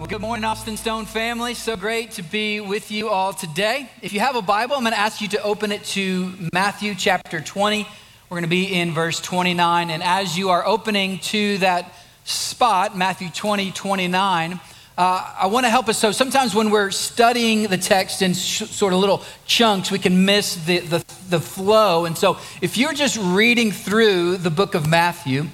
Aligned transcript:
Well, 0.00 0.08
good 0.08 0.22
morning, 0.22 0.46
Austin 0.46 0.78
Stone 0.78 1.04
family. 1.04 1.52
So 1.52 1.76
great 1.76 2.12
to 2.12 2.22
be 2.22 2.58
with 2.58 2.90
you 2.90 3.10
all 3.10 3.34
today. 3.34 3.90
If 4.00 4.14
you 4.14 4.20
have 4.20 4.34
a 4.34 4.40
Bible, 4.40 4.76
I'm 4.76 4.80
going 4.80 4.94
to 4.94 4.98
ask 4.98 5.20
you 5.20 5.28
to 5.28 5.42
open 5.42 5.72
it 5.72 5.84
to 5.88 6.32
Matthew 6.54 6.94
chapter 6.94 7.42
20. 7.42 7.82
We're 7.82 8.34
going 8.34 8.42
to 8.42 8.48
be 8.48 8.74
in 8.74 8.92
verse 8.94 9.20
29. 9.20 9.90
And 9.90 10.02
as 10.02 10.38
you 10.38 10.48
are 10.48 10.64
opening 10.64 11.18
to 11.18 11.58
that 11.58 11.92
spot, 12.24 12.96
Matthew 12.96 13.28
20, 13.28 13.72
29, 13.72 14.60
uh, 14.96 15.34
I 15.38 15.48
want 15.48 15.66
to 15.66 15.70
help 15.70 15.86
us. 15.90 15.98
So 15.98 16.12
sometimes 16.12 16.54
when 16.54 16.70
we're 16.70 16.92
studying 16.92 17.64
the 17.64 17.76
text 17.76 18.22
in 18.22 18.32
sh- 18.32 18.70
sort 18.70 18.94
of 18.94 19.00
little 19.00 19.22
chunks, 19.44 19.90
we 19.90 19.98
can 19.98 20.24
miss 20.24 20.64
the, 20.64 20.78
the, 20.78 21.04
the 21.28 21.40
flow. 21.40 22.06
And 22.06 22.16
so 22.16 22.38
if 22.62 22.78
you're 22.78 22.94
just 22.94 23.18
reading 23.18 23.70
through 23.70 24.38
the 24.38 24.50
book 24.50 24.74
of 24.74 24.88
Matthew, 24.88 25.48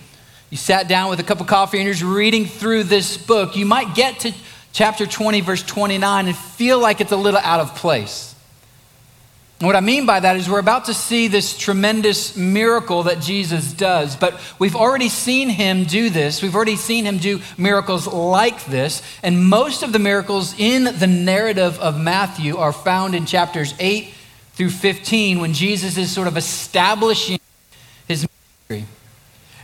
you 0.56 0.58
sat 0.58 0.88
down 0.88 1.10
with 1.10 1.20
a 1.20 1.22
cup 1.22 1.42
of 1.42 1.46
coffee 1.46 1.76
and 1.76 1.84
you're 1.84 1.92
just 1.92 2.02
reading 2.02 2.46
through 2.46 2.84
this 2.84 3.18
book, 3.18 3.56
you 3.56 3.66
might 3.66 3.94
get 3.94 4.20
to 4.20 4.32
chapter 4.72 5.04
20, 5.04 5.42
verse 5.42 5.62
29, 5.62 6.28
and 6.28 6.34
feel 6.34 6.78
like 6.78 7.02
it's 7.02 7.12
a 7.12 7.16
little 7.16 7.40
out 7.40 7.60
of 7.60 7.74
place. 7.74 8.34
And 9.60 9.66
what 9.66 9.76
I 9.76 9.80
mean 9.80 10.06
by 10.06 10.18
that 10.18 10.36
is 10.36 10.48
we're 10.48 10.58
about 10.58 10.86
to 10.86 10.94
see 10.94 11.28
this 11.28 11.58
tremendous 11.58 12.38
miracle 12.38 13.02
that 13.02 13.20
Jesus 13.20 13.70
does, 13.70 14.16
but 14.16 14.40
we've 14.58 14.74
already 14.74 15.10
seen 15.10 15.50
him 15.50 15.84
do 15.84 16.08
this. 16.08 16.40
We've 16.40 16.56
already 16.56 16.76
seen 16.76 17.04
him 17.04 17.18
do 17.18 17.42
miracles 17.58 18.06
like 18.06 18.64
this. 18.64 19.02
And 19.22 19.46
most 19.50 19.82
of 19.82 19.92
the 19.92 19.98
miracles 19.98 20.58
in 20.58 20.84
the 20.84 21.06
narrative 21.06 21.78
of 21.80 22.00
Matthew 22.00 22.56
are 22.56 22.72
found 22.72 23.14
in 23.14 23.26
chapters 23.26 23.74
8 23.78 24.08
through 24.54 24.70
15 24.70 25.38
when 25.38 25.52
Jesus 25.52 25.98
is 25.98 26.10
sort 26.10 26.28
of 26.28 26.38
establishing 26.38 27.40
his 28.08 28.26
ministry. 28.70 28.88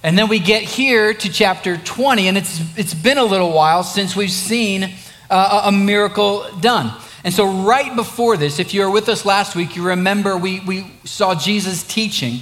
And 0.02 0.18
then 0.18 0.28
we 0.28 0.40
get 0.40 0.62
here 0.64 1.14
to 1.14 1.32
chapter 1.32 1.76
20, 1.76 2.26
and 2.26 2.36
it's, 2.36 2.60
it's 2.76 2.94
been 2.94 3.18
a 3.18 3.24
little 3.24 3.52
while 3.52 3.84
since 3.84 4.16
we've 4.16 4.32
seen 4.32 4.92
uh, 5.30 5.62
a 5.66 5.72
miracle 5.72 6.44
done. 6.60 6.92
And 7.24 7.32
so, 7.32 7.46
right 7.46 7.94
before 7.94 8.36
this, 8.36 8.58
if 8.58 8.74
you 8.74 8.80
were 8.80 8.90
with 8.90 9.08
us 9.08 9.24
last 9.24 9.54
week, 9.54 9.76
you 9.76 9.86
remember 9.86 10.36
we, 10.36 10.58
we 10.60 10.90
saw 11.04 11.36
Jesus 11.36 11.84
teaching. 11.84 12.40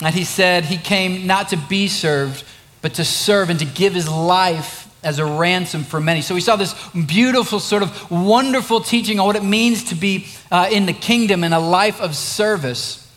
And 0.00 0.14
he 0.14 0.24
said 0.24 0.64
he 0.64 0.76
came 0.76 1.26
not 1.26 1.48
to 1.48 1.56
be 1.56 1.88
served, 1.88 2.44
but 2.82 2.94
to 2.94 3.04
serve 3.04 3.50
and 3.50 3.58
to 3.58 3.66
give 3.66 3.92
his 3.92 4.08
life 4.08 4.88
as 5.02 5.18
a 5.18 5.24
ransom 5.24 5.82
for 5.82 6.00
many. 6.00 6.22
So 6.22 6.34
we 6.34 6.40
saw 6.40 6.56
this 6.56 6.74
beautiful, 6.92 7.58
sort 7.58 7.82
of 7.82 8.10
wonderful 8.10 8.80
teaching 8.80 9.18
on 9.18 9.26
what 9.26 9.36
it 9.36 9.44
means 9.44 9.84
to 9.84 9.94
be 9.94 10.26
uh, 10.52 10.68
in 10.70 10.86
the 10.86 10.92
kingdom 10.92 11.42
and 11.42 11.52
a 11.52 11.58
life 11.58 12.00
of 12.00 12.14
service. 12.14 13.10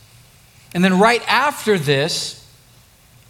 And 0.74 0.84
then 0.84 1.00
right 1.00 1.22
after 1.28 1.78
this, 1.78 2.43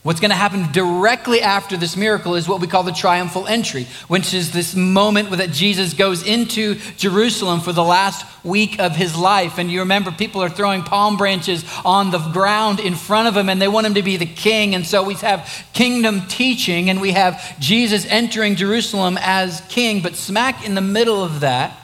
What's 0.03 0.19
going 0.19 0.31
to 0.31 0.35
happen 0.35 0.69
directly 0.73 1.41
after 1.41 1.77
this 1.77 1.95
miracle 1.95 2.35
is 2.35 2.45
what 2.45 2.59
we 2.59 2.67
call 2.67 2.83
the 2.83 2.91
triumphal 2.91 3.47
entry, 3.47 3.87
which 4.09 4.33
is 4.33 4.51
this 4.51 4.75
moment 4.75 5.31
that 5.31 5.51
Jesus 5.51 5.93
goes 5.93 6.27
into 6.27 6.75
Jerusalem 6.97 7.61
for 7.61 7.71
the 7.71 7.85
last 7.85 8.25
week 8.43 8.81
of 8.81 8.97
his 8.97 9.15
life. 9.15 9.57
And 9.57 9.71
you 9.71 9.79
remember 9.79 10.11
people 10.11 10.43
are 10.43 10.49
throwing 10.49 10.83
palm 10.83 11.15
branches 11.15 11.63
on 11.85 12.11
the 12.11 12.19
ground 12.19 12.81
in 12.81 12.95
front 12.95 13.29
of 13.29 13.37
him 13.37 13.47
and 13.47 13.61
they 13.61 13.69
want 13.69 13.87
him 13.87 13.93
to 13.93 14.03
be 14.03 14.17
the 14.17 14.25
king. 14.25 14.75
And 14.75 14.85
so 14.85 15.03
we 15.03 15.13
have 15.15 15.49
kingdom 15.71 16.27
teaching 16.27 16.89
and 16.89 16.99
we 16.99 17.11
have 17.11 17.57
Jesus 17.61 18.05
entering 18.05 18.57
Jerusalem 18.57 19.17
as 19.21 19.61
king. 19.69 20.01
But 20.01 20.17
smack 20.17 20.65
in 20.65 20.75
the 20.75 20.81
middle 20.81 21.23
of 21.23 21.39
that, 21.39 21.77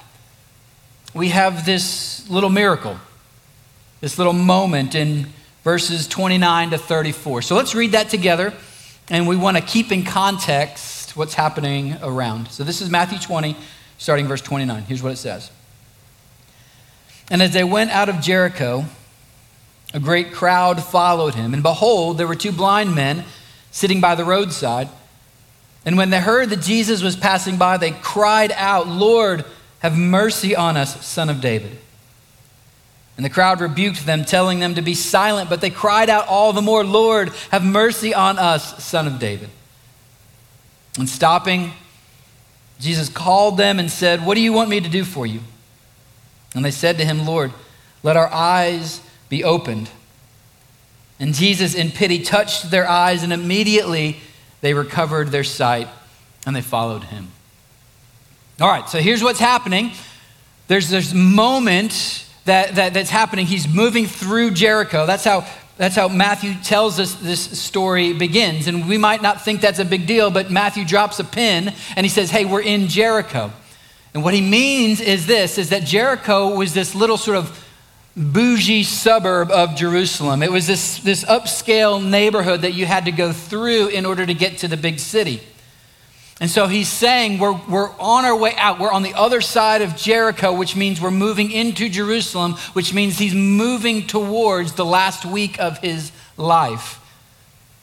we 1.14 1.30
have 1.30 1.66
this 1.66 2.30
little 2.30 2.50
miracle, 2.50 3.00
this 4.02 4.18
little 4.18 4.34
moment 4.34 4.94
in 4.94 5.28
verses 5.70 6.08
29 6.08 6.72
to 6.72 6.80
34. 6.80 7.44
So 7.44 7.56
let's 7.56 7.76
read 7.76 7.92
that 7.92 8.10
together, 8.10 8.56
and 9.08 9.28
we 9.28 9.36
want 9.36 9.56
to 9.56 9.62
keep 9.62 9.92
in 9.92 10.04
context 10.04 11.16
what's 11.16 11.36
happening 11.36 11.96
around. 12.02 12.50
So 12.50 12.64
this 12.64 12.82
is 12.82 12.90
Matthew 12.90 13.20
20, 13.20 13.56
starting 14.00 14.26
verse 14.26 14.42
29. 14.42 14.82
Here's 14.86 15.04
what 15.04 15.12
it 15.12 15.18
says 15.18 15.52
And 17.30 17.40
as 17.44 17.54
they 17.54 17.64
went 17.64 17.92
out 17.92 18.10
of 18.10 18.20
Jericho, 18.20 18.86
a 19.94 20.00
great 20.00 20.34
crowd 20.34 20.84
followed 20.84 21.36
him, 21.36 21.54
and 21.54 21.62
behold, 21.62 22.18
there 22.18 22.26
were 22.26 22.34
two 22.34 22.52
blind 22.52 22.96
men 22.96 23.24
sitting 23.70 24.02
by 24.02 24.16
the 24.16 24.26
roadside. 24.26 24.90
And 25.86 25.98
when 25.98 26.10
they 26.10 26.20
heard 26.20 26.50
that 26.50 26.62
Jesus 26.62 27.04
was 27.04 27.16
passing 27.16 27.58
by, 27.58 27.78
they 27.78 27.92
cried 27.92 28.52
out, 28.54 28.88
Lord, 28.88 29.46
have 29.84 29.96
mercy 29.96 30.56
on 30.56 30.78
us, 30.78 31.06
son 31.06 31.30
of 31.30 31.42
David. 31.42 31.78
And 33.20 33.26
the 33.26 33.30
crowd 33.30 33.60
rebuked 33.60 34.06
them, 34.06 34.24
telling 34.24 34.60
them 34.60 34.76
to 34.76 34.82
be 34.82 34.94
silent, 34.94 35.50
but 35.50 35.60
they 35.60 35.70
cried 35.70 36.10
out 36.10 36.30
all 36.30 36.54
the 36.54 36.62
more, 36.62 36.86
Lord, 36.86 37.34
have 37.52 37.66
mercy 37.66 38.14
on 38.14 38.40
us, 38.40 38.82
son 38.82 39.08
of 39.08 39.20
David. 39.20 39.50
And 40.98 41.10
stopping, 41.10 41.74
Jesus 42.80 43.10
called 43.10 43.58
them 43.58 43.78
and 43.78 43.92
said, 43.92 44.26
What 44.26 44.36
do 44.36 44.40
you 44.40 44.54
want 44.54 44.70
me 44.70 44.80
to 44.80 44.88
do 44.88 45.04
for 45.04 45.26
you? 45.26 45.42
And 46.56 46.64
they 46.64 46.72
said 46.72 46.98
to 47.00 47.04
him, 47.04 47.26
Lord, 47.26 47.52
let 48.04 48.16
our 48.16 48.32
eyes 48.32 49.02
be 49.28 49.44
opened. 49.44 49.90
And 51.20 51.34
Jesus, 51.34 51.76
in 51.76 51.92
pity, 51.92 52.24
touched 52.24 52.72
their 52.72 52.88
eyes, 52.88 53.22
and 53.22 53.34
immediately 53.34 54.22
they 54.62 54.74
recovered 54.74 55.28
their 55.28 55.44
sight 55.44 55.90
and 56.46 56.56
they 56.56 56.62
followed 56.62 57.04
him. 57.04 57.28
All 58.62 58.70
right, 58.70 58.88
so 58.88 59.00
here's 59.00 59.22
what's 59.22 59.42
happening. 59.42 59.92
There's 60.70 60.88
this 60.88 61.14
moment 61.14 62.28
that, 62.50 62.76
that, 62.76 62.94
that's 62.94 63.10
happening. 63.10 63.46
He's 63.46 63.68
moving 63.68 64.06
through 64.06 64.52
Jericho. 64.52 65.06
That's 65.06 65.24
how, 65.24 65.48
that's 65.78 65.96
how 65.96 66.08
Matthew 66.08 66.54
tells 66.64 67.00
us 67.00 67.16
this 67.16 67.40
story 67.60 68.14
begins. 68.14 68.68
And 68.68 68.90
we 68.90 68.98
might 68.98 69.22
not 69.22 69.44
think 69.44 69.62
that's 69.62 69.80
a 69.80 69.86
big 69.86 70.08
deal, 70.08 70.30
but 70.30 70.52
Matthew 70.52 70.84
drops 70.84 71.20
a 71.20 71.24
pin 71.24 71.74
and 71.96 72.06
he 72.06 72.10
says, 72.10 72.30
Hey, 72.30 72.46
we're 72.46 72.62
in 72.62 72.88
Jericho. 72.88 73.52
And 74.14 74.24
what 74.24 74.34
he 74.34 74.42
means 74.42 75.00
is 75.00 75.28
this 75.28 75.58
is 75.58 75.70
that 75.70 75.86
Jericho 75.86 76.56
was 76.56 76.74
this 76.74 76.96
little 76.96 77.18
sort 77.18 77.38
of 77.38 77.66
bougie 78.18 78.84
suburb 78.84 79.52
of 79.52 79.76
Jerusalem. 79.76 80.44
It 80.44 80.52
was 80.52 80.68
this, 80.68 81.00
this 81.00 81.24
upscale 81.24 82.04
neighborhood 82.04 82.62
that 82.62 82.74
you 82.74 82.86
had 82.86 83.06
to 83.06 83.12
go 83.12 83.32
through 83.32 83.88
in 83.88 84.06
order 84.06 84.26
to 84.26 84.34
get 84.34 84.58
to 84.60 84.68
the 84.68 84.78
big 84.78 85.00
city. 85.00 85.42
And 86.42 86.50
so 86.50 86.68
he's 86.68 86.88
saying 86.88 87.40
we're, 87.40 87.60
we're 87.68 87.92
on 88.00 88.24
our 88.24 88.36
way 88.36 88.54
out. 88.56 88.80
We're 88.80 88.92
on 88.92 89.04
the 89.04 89.14
other 89.14 89.42
side 89.42 89.82
of 89.82 89.98
Jericho, 89.98 90.54
which 90.54 90.76
means 90.76 91.02
we're 91.02 91.12
moving 91.12 91.52
into 91.52 91.90
Jerusalem, 91.90 92.54
which 92.74 92.94
means 92.94 93.18
he's 93.18 93.36
moving 93.36 94.08
towards 94.08 94.74
the 94.74 94.86
last 94.86 95.26
week 95.26 95.60
of 95.60 95.80
his 95.80 96.14
life. 96.38 96.96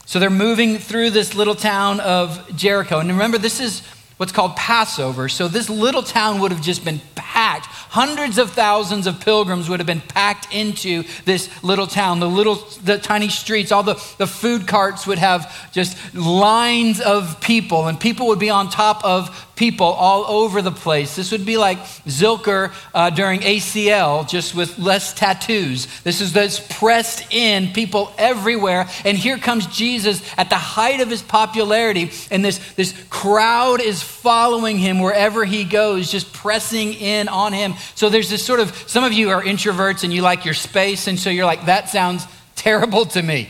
So 0.07 0.19
they're 0.19 0.29
moving 0.29 0.77
through 0.77 1.11
this 1.11 1.35
little 1.35 1.53
town 1.53 1.99
of 1.99 2.55
Jericho. 2.55 2.99
And 2.99 3.09
remember, 3.09 3.37
this 3.37 3.59
is 3.59 3.83
what's 4.17 4.31
called 4.31 4.55
Passover. 4.55 5.29
So 5.29 5.47
this 5.47 5.69
little 5.69 6.03
town 6.03 6.39
would 6.41 6.51
have 6.51 6.61
just 6.61 6.83
been 6.83 7.01
packed. 7.15 7.67
Hundreds 7.67 8.37
of 8.37 8.51
thousands 8.51 9.07
of 9.07 9.19
pilgrims 9.21 9.69
would 9.69 9.79
have 9.79 9.87
been 9.87 10.01
packed 10.01 10.53
into 10.53 11.03
this 11.25 11.63
little 11.63 11.87
town. 11.87 12.19
The 12.19 12.27
little, 12.27 12.55
the 12.83 12.97
tiny 12.97 13.29
streets, 13.29 13.71
all 13.71 13.83
the, 13.83 13.93
the 14.17 14.27
food 14.27 14.67
carts 14.67 15.07
would 15.07 15.19
have 15.19 15.71
just 15.71 16.15
lines 16.15 16.99
of 16.99 17.39
people, 17.41 17.87
and 17.87 17.99
people 17.99 18.27
would 18.27 18.39
be 18.39 18.49
on 18.49 18.69
top 18.69 19.03
of 19.05 19.46
people 19.57 19.87
all 19.87 20.23
over 20.25 20.61
the 20.61 20.71
place. 20.71 21.15
This 21.15 21.31
would 21.31 21.45
be 21.45 21.57
like 21.57 21.79
Zilker 22.05 22.71
uh, 22.93 23.09
during 23.09 23.41
ACL, 23.41 24.27
just 24.27 24.55
with 24.55 24.79
less 24.79 25.13
tattoos. 25.13 25.87
This 26.03 26.21
is 26.21 26.31
this 26.31 26.65
pressed 26.79 27.33
in, 27.33 27.73
people 27.73 28.13
everywhere. 28.17 28.87
And 29.03 29.17
here 29.17 29.37
comes 29.37 29.67
Jesus 29.67 30.21
at 30.37 30.49
the 30.49 30.55
height 30.55 31.01
of 31.01 31.09
his 31.09 31.21
popularity, 31.21 32.11
and 32.31 32.45
this, 32.45 32.59
this 32.73 32.93
crowd 33.09 33.81
is 33.81 34.01
following 34.01 34.77
him 34.77 34.99
wherever 34.99 35.43
he 35.43 35.63
goes, 35.63 36.11
just 36.11 36.31
pressing 36.31 36.93
in 36.93 37.27
on 37.27 37.51
him. 37.51 37.73
So 37.95 38.09
there's 38.09 38.29
this 38.29 38.45
sort 38.45 38.59
of, 38.59 38.75
some 38.87 39.03
of 39.03 39.11
you 39.11 39.31
are 39.31 39.41
introverts 39.41 40.03
and 40.03 40.13
you 40.13 40.21
like 40.21 40.45
your 40.45 40.53
space, 40.53 41.07
and 41.07 41.19
so 41.19 41.29
you're 41.29 41.45
like, 41.45 41.65
that 41.65 41.89
sounds 41.89 42.25
terrible 42.55 43.05
to 43.05 43.21
me. 43.21 43.49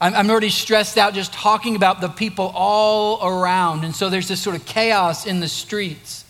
I'm, 0.00 0.30
already 0.30 0.50
stressed 0.50 0.98
out 0.98 1.14
just 1.14 1.32
talking 1.32 1.76
about 1.76 2.00
the 2.00 2.08
people 2.08 2.52
all 2.54 3.26
around. 3.26 3.84
And 3.84 3.94
so 3.94 4.10
there's 4.10 4.28
this 4.28 4.40
sort 4.40 4.56
of 4.56 4.66
chaos 4.66 5.24
in 5.24 5.40
the 5.40 5.48
streets. 5.48 6.24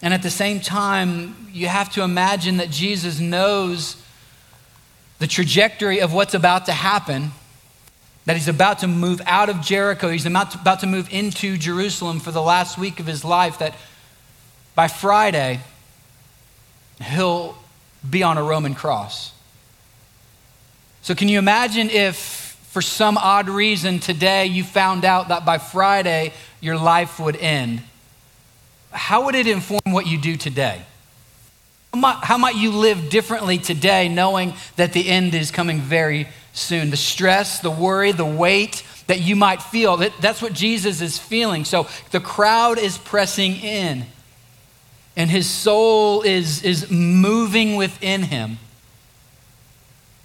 And 0.00 0.14
at 0.14 0.22
the 0.22 0.30
same 0.30 0.60
time, 0.60 1.48
you 1.52 1.66
have 1.66 1.92
to 1.94 2.02
imagine 2.02 2.58
that 2.58 2.70
Jesus 2.70 3.18
knows 3.18 4.00
the 5.18 5.26
trajectory 5.26 6.00
of 6.00 6.12
what's 6.12 6.34
about 6.34 6.66
to 6.66 6.72
happen, 6.72 7.32
that 8.24 8.36
he's 8.36 8.48
about 8.48 8.80
to 8.80 8.86
move 8.86 9.20
out 9.26 9.48
of 9.48 9.60
Jericho, 9.60 10.08
he's 10.08 10.26
about 10.26 10.80
to, 10.80 10.86
move 10.86 11.08
into 11.12 11.56
Jerusalem 11.56 12.20
for 12.20 12.30
the 12.30 12.42
last 12.42 12.78
week 12.78 13.00
of 13.00 13.06
his 13.06 13.24
life, 13.24 13.58
that 13.58 13.74
by 14.76 14.86
Friday, 14.86 15.60
he'll 17.02 17.58
be 18.08 18.22
on 18.22 18.38
a 18.38 18.42
Roman 18.42 18.76
cross. 18.76 19.32
So, 21.02 21.14
can 21.14 21.28
you 21.28 21.38
imagine 21.38 21.90
if 21.90 22.16
for 22.68 22.82
some 22.82 23.16
odd 23.16 23.48
reason 23.48 23.98
today 23.98 24.46
you 24.46 24.62
found 24.62 25.04
out 25.04 25.28
that 25.28 25.44
by 25.44 25.58
Friday 25.58 26.32
your 26.60 26.76
life 26.76 27.18
would 27.18 27.36
end, 27.36 27.82
how 28.90 29.24
would 29.26 29.34
it 29.34 29.46
inform 29.46 29.80
what 29.86 30.06
you 30.06 30.18
do 30.18 30.36
today? 30.36 30.82
How 31.92 32.00
might, 32.00 32.24
how 32.24 32.38
might 32.38 32.56
you 32.56 32.70
live 32.70 33.08
differently 33.08 33.58
today 33.58 34.08
knowing 34.08 34.54
that 34.76 34.92
the 34.92 35.08
end 35.08 35.34
is 35.34 35.50
coming 35.50 35.80
very 35.80 36.28
soon? 36.52 36.90
The 36.90 36.96
stress, 36.96 37.60
the 37.60 37.70
worry, 37.70 38.12
the 38.12 38.26
weight 38.26 38.82
that 39.06 39.20
you 39.20 39.36
might 39.36 39.62
feel. 39.62 39.96
That, 39.96 40.12
that's 40.20 40.42
what 40.42 40.52
Jesus 40.52 41.00
is 41.00 41.18
feeling. 41.18 41.64
So 41.64 41.86
the 42.10 42.20
crowd 42.20 42.78
is 42.78 42.98
pressing 42.98 43.56
in, 43.56 44.04
and 45.16 45.30
his 45.30 45.48
soul 45.48 46.22
is, 46.22 46.62
is 46.62 46.90
moving 46.90 47.76
within 47.76 48.22
him. 48.22 48.58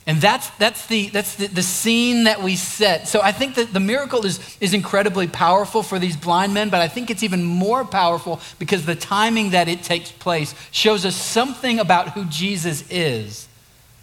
And 0.06 0.20
that's, 0.20 0.50
that's, 0.52 0.86
the, 0.88 1.08
that's 1.10 1.36
the, 1.36 1.48
the 1.48 1.64
scene 1.64 2.26
that 2.26 2.42
we 2.42 2.58
set. 2.58 3.08
So 3.08 3.22
I 3.22 3.32
think 3.32 3.56
that 3.56 3.72
the 3.72 3.80
miracle 3.80 4.26
is, 4.26 4.58
is 4.60 4.74
incredibly 4.74 5.28
powerful 5.28 5.82
for 5.82 5.98
these 5.98 6.18
blind 6.18 6.54
men, 6.54 6.70
but 6.70 6.82
I 6.82 6.90
think 6.90 7.10
it's 7.10 7.24
even 7.24 7.44
more 7.44 7.86
powerful 7.86 8.42
because 8.60 8.86
the 8.86 8.96
timing 8.96 9.52
that 9.52 9.70
it 9.70 9.82
takes 9.82 10.12
place 10.12 10.54
shows 10.72 11.06
us 11.06 11.16
something 11.16 11.80
about 11.80 12.10
who 12.10 12.26
Jesus 12.26 12.84
is, 12.90 13.48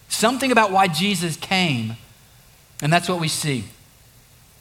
something 0.08 0.50
about 0.50 0.70
why 0.70 0.88
Jesus 0.88 1.36
came. 1.36 1.96
And 2.80 2.90
that's 2.90 3.08
what 3.08 3.20
we 3.20 3.28
see. 3.28 3.64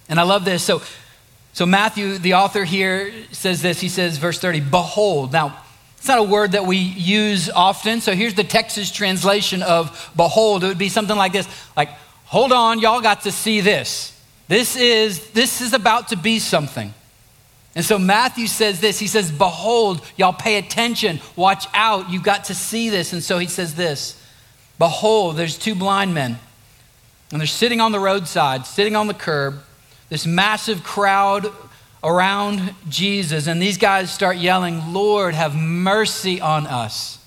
And 0.09 0.19
I 0.19 0.23
love 0.23 0.43
this. 0.43 0.61
So, 0.61 0.81
so 1.53 1.65
Matthew, 1.65 2.17
the 2.17 2.33
author 2.33 2.65
here, 2.65 3.13
says 3.31 3.61
this. 3.61 3.79
He 3.79 3.87
says, 3.87 4.17
verse 4.17 4.39
30, 4.39 4.59
Behold. 4.59 5.31
Now, 5.31 5.63
it's 5.99 6.07
not 6.07 6.17
a 6.17 6.23
word 6.23 6.53
that 6.53 6.65
we 6.65 6.77
use 6.77 7.49
often. 7.49 7.99
So 7.99 8.15
here's 8.15 8.33
the 8.33 8.45
Texas 8.45 8.89
translation 8.89 9.61
of 9.61 10.11
behold. 10.15 10.63
It 10.63 10.67
would 10.67 10.77
be 10.77 10.87
something 10.87 11.17
like 11.17 11.33
this 11.33 11.47
like, 11.75 11.89
hold 12.23 12.53
on, 12.53 12.79
y'all 12.79 13.01
got 13.01 13.21
to 13.23 13.33
see 13.33 13.59
this. 13.59 14.17
This 14.47 14.77
is, 14.77 15.29
this 15.31 15.59
is 15.59 15.73
about 15.73 16.07
to 16.07 16.15
be 16.15 16.39
something. 16.39 16.93
And 17.75 17.83
so 17.83 17.99
Matthew 17.99 18.47
says 18.47 18.79
this. 18.79 18.97
He 18.97 19.07
says, 19.07 19.29
Behold, 19.29 20.01
y'all 20.15 20.33
pay 20.33 20.57
attention, 20.57 21.19
watch 21.35 21.67
out, 21.73 22.09
you 22.09 22.21
got 22.21 22.45
to 22.45 22.55
see 22.55 22.89
this. 22.89 23.13
And 23.13 23.21
so 23.21 23.37
he 23.37 23.47
says 23.47 23.75
this 23.75 24.21
Behold, 24.79 25.35
there's 25.35 25.57
two 25.57 25.75
blind 25.75 26.13
men, 26.13 26.39
and 27.31 27.41
they're 27.41 27.47
sitting 27.47 27.81
on 27.81 27.91
the 27.91 27.99
roadside, 27.99 28.65
sitting 28.65 28.95
on 28.95 29.07
the 29.07 29.13
curb. 29.13 29.59
This 30.07 30.25
massive 30.25 30.83
crowd 30.83 31.53
around 32.03 32.73
Jesus, 32.87 33.47
and 33.47 33.61
these 33.61 33.77
guys 33.77 34.11
start 34.11 34.37
yelling, 34.37 34.93
Lord, 34.93 35.35
have 35.35 35.55
mercy 35.55 36.39
on 36.39 36.65
us. 36.67 37.17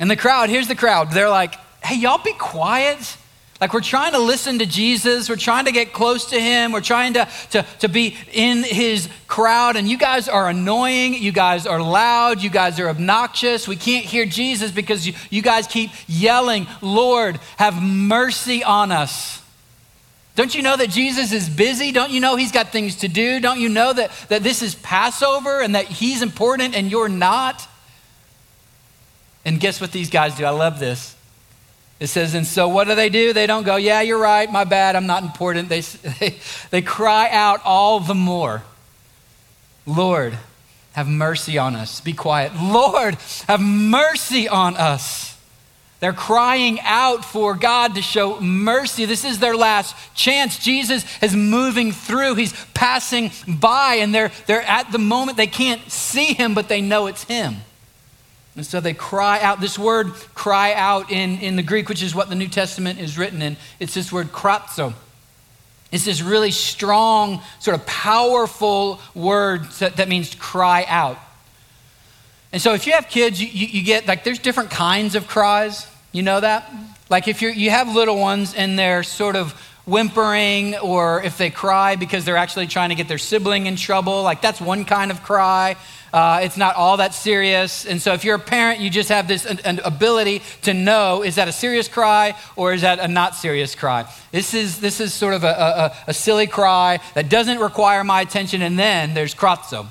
And 0.00 0.10
the 0.10 0.16
crowd, 0.16 0.50
here's 0.50 0.68
the 0.68 0.74
crowd. 0.74 1.10
They're 1.10 1.28
like, 1.28 1.54
hey, 1.82 1.96
y'all 1.96 2.22
be 2.22 2.32
quiet. 2.32 3.16
Like, 3.60 3.72
we're 3.72 3.80
trying 3.80 4.12
to 4.12 4.20
listen 4.20 4.60
to 4.60 4.66
Jesus. 4.66 5.28
We're 5.28 5.34
trying 5.34 5.64
to 5.64 5.72
get 5.72 5.92
close 5.92 6.26
to 6.26 6.40
him. 6.40 6.70
We're 6.70 6.80
trying 6.80 7.14
to, 7.14 7.28
to, 7.50 7.66
to 7.80 7.88
be 7.88 8.16
in 8.32 8.62
his 8.62 9.08
crowd. 9.26 9.74
And 9.74 9.88
you 9.88 9.98
guys 9.98 10.28
are 10.28 10.48
annoying. 10.48 11.14
You 11.14 11.32
guys 11.32 11.66
are 11.66 11.82
loud. 11.82 12.40
You 12.40 12.50
guys 12.50 12.78
are 12.78 12.88
obnoxious. 12.88 13.66
We 13.66 13.74
can't 13.74 14.04
hear 14.04 14.26
Jesus 14.26 14.70
because 14.70 15.08
you, 15.08 15.14
you 15.28 15.42
guys 15.42 15.66
keep 15.66 15.90
yelling, 16.06 16.68
Lord, 16.80 17.40
have 17.56 17.82
mercy 17.82 18.62
on 18.62 18.92
us. 18.92 19.37
Don't 20.38 20.54
you 20.54 20.62
know 20.62 20.76
that 20.76 20.90
Jesus 20.90 21.32
is 21.32 21.48
busy? 21.48 21.90
Don't 21.90 22.12
you 22.12 22.20
know 22.20 22.36
he's 22.36 22.52
got 22.52 22.68
things 22.68 22.94
to 22.98 23.08
do? 23.08 23.40
Don't 23.40 23.58
you 23.58 23.68
know 23.68 23.92
that, 23.92 24.12
that 24.28 24.44
this 24.44 24.62
is 24.62 24.76
Passover 24.76 25.60
and 25.60 25.74
that 25.74 25.86
he's 25.86 26.22
important 26.22 26.76
and 26.76 26.88
you're 26.88 27.08
not? 27.08 27.66
And 29.44 29.58
guess 29.58 29.80
what 29.80 29.90
these 29.90 30.10
guys 30.10 30.36
do? 30.36 30.44
I 30.44 30.50
love 30.50 30.78
this. 30.78 31.16
It 31.98 32.06
says, 32.06 32.36
and 32.36 32.46
so 32.46 32.68
what 32.68 32.86
do 32.86 32.94
they 32.94 33.08
do? 33.08 33.32
They 33.32 33.48
don't 33.48 33.64
go, 33.64 33.74
yeah, 33.74 34.00
you're 34.00 34.16
right, 34.16 34.48
my 34.48 34.62
bad, 34.62 34.94
I'm 34.94 35.08
not 35.08 35.24
important. 35.24 35.68
They, 35.68 35.80
they, 36.20 36.36
they 36.70 36.82
cry 36.82 37.28
out 37.32 37.60
all 37.64 37.98
the 37.98 38.14
more, 38.14 38.62
Lord, 39.86 40.38
have 40.92 41.08
mercy 41.08 41.58
on 41.58 41.74
us. 41.74 42.00
Be 42.00 42.12
quiet. 42.12 42.52
Lord, 42.54 43.16
have 43.48 43.60
mercy 43.60 44.48
on 44.48 44.76
us. 44.76 45.36
They're 46.00 46.12
crying 46.12 46.78
out 46.82 47.24
for 47.24 47.54
God 47.54 47.96
to 47.96 48.02
show 48.02 48.40
mercy. 48.40 49.04
This 49.04 49.24
is 49.24 49.40
their 49.40 49.56
last 49.56 49.96
chance. 50.14 50.58
Jesus 50.58 51.04
is 51.20 51.34
moving 51.34 51.90
through. 51.90 52.36
He's 52.36 52.52
passing 52.72 53.32
by, 53.48 53.96
and 54.00 54.14
they're, 54.14 54.30
they're 54.46 54.62
at 54.62 54.92
the 54.92 54.98
moment 54.98 55.36
they 55.36 55.48
can't 55.48 55.82
see 55.90 56.34
him, 56.34 56.54
but 56.54 56.68
they 56.68 56.80
know 56.80 57.06
it's 57.06 57.24
him. 57.24 57.56
And 58.54 58.64
so 58.64 58.80
they 58.80 58.94
cry 58.94 59.40
out. 59.40 59.60
This 59.60 59.78
word 59.78 60.12
cry 60.34 60.72
out 60.72 61.10
in, 61.10 61.38
in 61.38 61.56
the 61.56 61.62
Greek, 61.62 61.88
which 61.88 62.02
is 62.02 62.14
what 62.14 62.28
the 62.28 62.34
New 62.36 62.48
Testament 62.48 63.00
is 63.00 63.18
written 63.18 63.42
in, 63.42 63.56
it's 63.80 63.94
this 63.94 64.12
word 64.12 64.28
krazo. 64.28 64.94
It's 65.90 66.04
this 66.04 66.22
really 66.22 66.50
strong, 66.50 67.40
sort 67.60 67.76
of 67.76 67.86
powerful 67.86 69.00
word 69.14 69.64
that 69.80 70.08
means 70.08 70.34
cry 70.34 70.84
out. 70.86 71.18
And 72.52 72.62
so 72.62 72.72
if 72.72 72.86
you 72.86 72.94
have 72.94 73.08
kids, 73.08 73.40
you, 73.40 73.48
you, 73.48 73.66
you, 73.66 73.82
get 73.82 74.06
like 74.06 74.24
there's 74.24 74.38
different 74.38 74.70
kinds 74.70 75.14
of 75.14 75.28
cries. 75.28 75.86
You 76.12 76.22
know 76.22 76.40
that? 76.40 76.72
Like 77.10 77.28
if 77.28 77.42
you 77.42 77.50
you 77.50 77.70
have 77.70 77.94
little 77.94 78.18
ones 78.18 78.54
and 78.54 78.78
they're 78.78 79.02
sort 79.02 79.36
of 79.36 79.52
whimpering 79.84 80.76
or 80.76 81.22
if 81.22 81.38
they 81.38 81.50
cry 81.50 81.96
because 81.96 82.24
they're 82.24 82.36
actually 82.36 82.66
trying 82.66 82.90
to 82.90 82.94
get 82.94 83.08
their 83.08 83.18
sibling 83.18 83.66
in 83.66 83.76
trouble, 83.76 84.22
like 84.22 84.40
that's 84.40 84.60
one 84.60 84.84
kind 84.84 85.10
of 85.10 85.22
cry. 85.22 85.76
Uh, 86.12 86.40
it's 86.42 86.56
not 86.56 86.74
all 86.74 86.96
that 86.96 87.12
serious. 87.12 87.84
And 87.84 88.00
so 88.00 88.14
if 88.14 88.24
you're 88.24 88.36
a 88.36 88.40
parent, 88.40 88.80
you 88.80 88.88
just 88.88 89.10
have 89.10 89.28
this 89.28 89.44
an, 89.44 89.60
an 89.64 89.80
ability 89.84 90.42
to 90.62 90.72
know 90.72 91.22
is 91.22 91.34
that 91.34 91.48
a 91.48 91.52
serious 91.52 91.86
cry 91.86 92.34
or 92.56 92.72
is 92.72 92.80
that 92.80 92.98
a 92.98 93.08
not 93.08 93.34
serious 93.34 93.74
cry? 93.74 94.10
This 94.32 94.54
is, 94.54 94.80
this 94.80 95.00
is 95.00 95.12
sort 95.12 95.34
of 95.34 95.44
a, 95.44 95.48
a, 95.48 95.96
a 96.08 96.14
silly 96.14 96.46
cry 96.46 97.00
that 97.14 97.28
doesn't 97.28 97.58
require 97.58 98.04
my 98.04 98.22
attention. 98.22 98.62
And 98.62 98.78
then 98.78 99.12
there's 99.12 99.34
krazo 99.34 99.88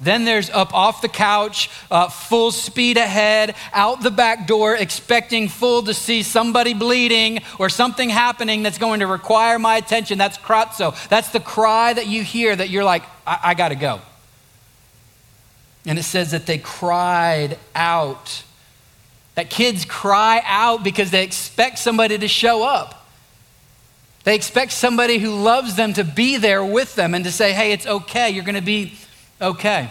then 0.00 0.24
there's 0.24 0.48
up 0.50 0.72
off 0.72 1.02
the 1.02 1.08
couch, 1.08 1.70
uh, 1.90 2.08
full 2.08 2.52
speed 2.52 2.96
ahead, 2.96 3.54
out 3.72 4.02
the 4.02 4.10
back 4.10 4.46
door, 4.46 4.74
expecting 4.74 5.48
full 5.48 5.82
to 5.82 5.92
see 5.92 6.22
somebody 6.22 6.72
bleeding 6.72 7.40
or 7.58 7.68
something 7.68 8.08
happening 8.08 8.62
that's 8.62 8.78
going 8.78 9.00
to 9.00 9.06
require 9.06 9.58
my 9.58 9.76
attention. 9.76 10.16
That's 10.16 10.38
krazo. 10.38 10.96
That's 11.08 11.28
the 11.28 11.40
cry 11.40 11.92
that 11.92 12.06
you 12.06 12.22
hear 12.22 12.56
that 12.56 12.70
you're 12.70 12.84
like, 12.84 13.02
I, 13.26 13.40
I 13.44 13.54
got 13.54 13.68
to 13.68 13.74
go. 13.74 14.00
And 15.84 15.98
it 15.98 16.04
says 16.04 16.30
that 16.30 16.46
they 16.46 16.58
cried 16.58 17.58
out. 17.74 18.42
That 19.34 19.50
kids 19.50 19.84
cry 19.84 20.42
out 20.44 20.82
because 20.82 21.10
they 21.10 21.24
expect 21.24 21.78
somebody 21.78 22.16
to 22.18 22.28
show 22.28 22.62
up. 22.62 23.06
They 24.24 24.34
expect 24.34 24.72
somebody 24.72 25.18
who 25.18 25.30
loves 25.30 25.76
them 25.76 25.94
to 25.94 26.04
be 26.04 26.36
there 26.36 26.64
with 26.64 26.94
them 26.94 27.14
and 27.14 27.24
to 27.24 27.32
say, 27.32 27.52
hey, 27.52 27.72
it's 27.72 27.86
okay. 27.86 28.30
You're 28.30 28.44
going 28.44 28.54
to 28.54 28.60
be 28.60 28.94
okay. 29.40 29.90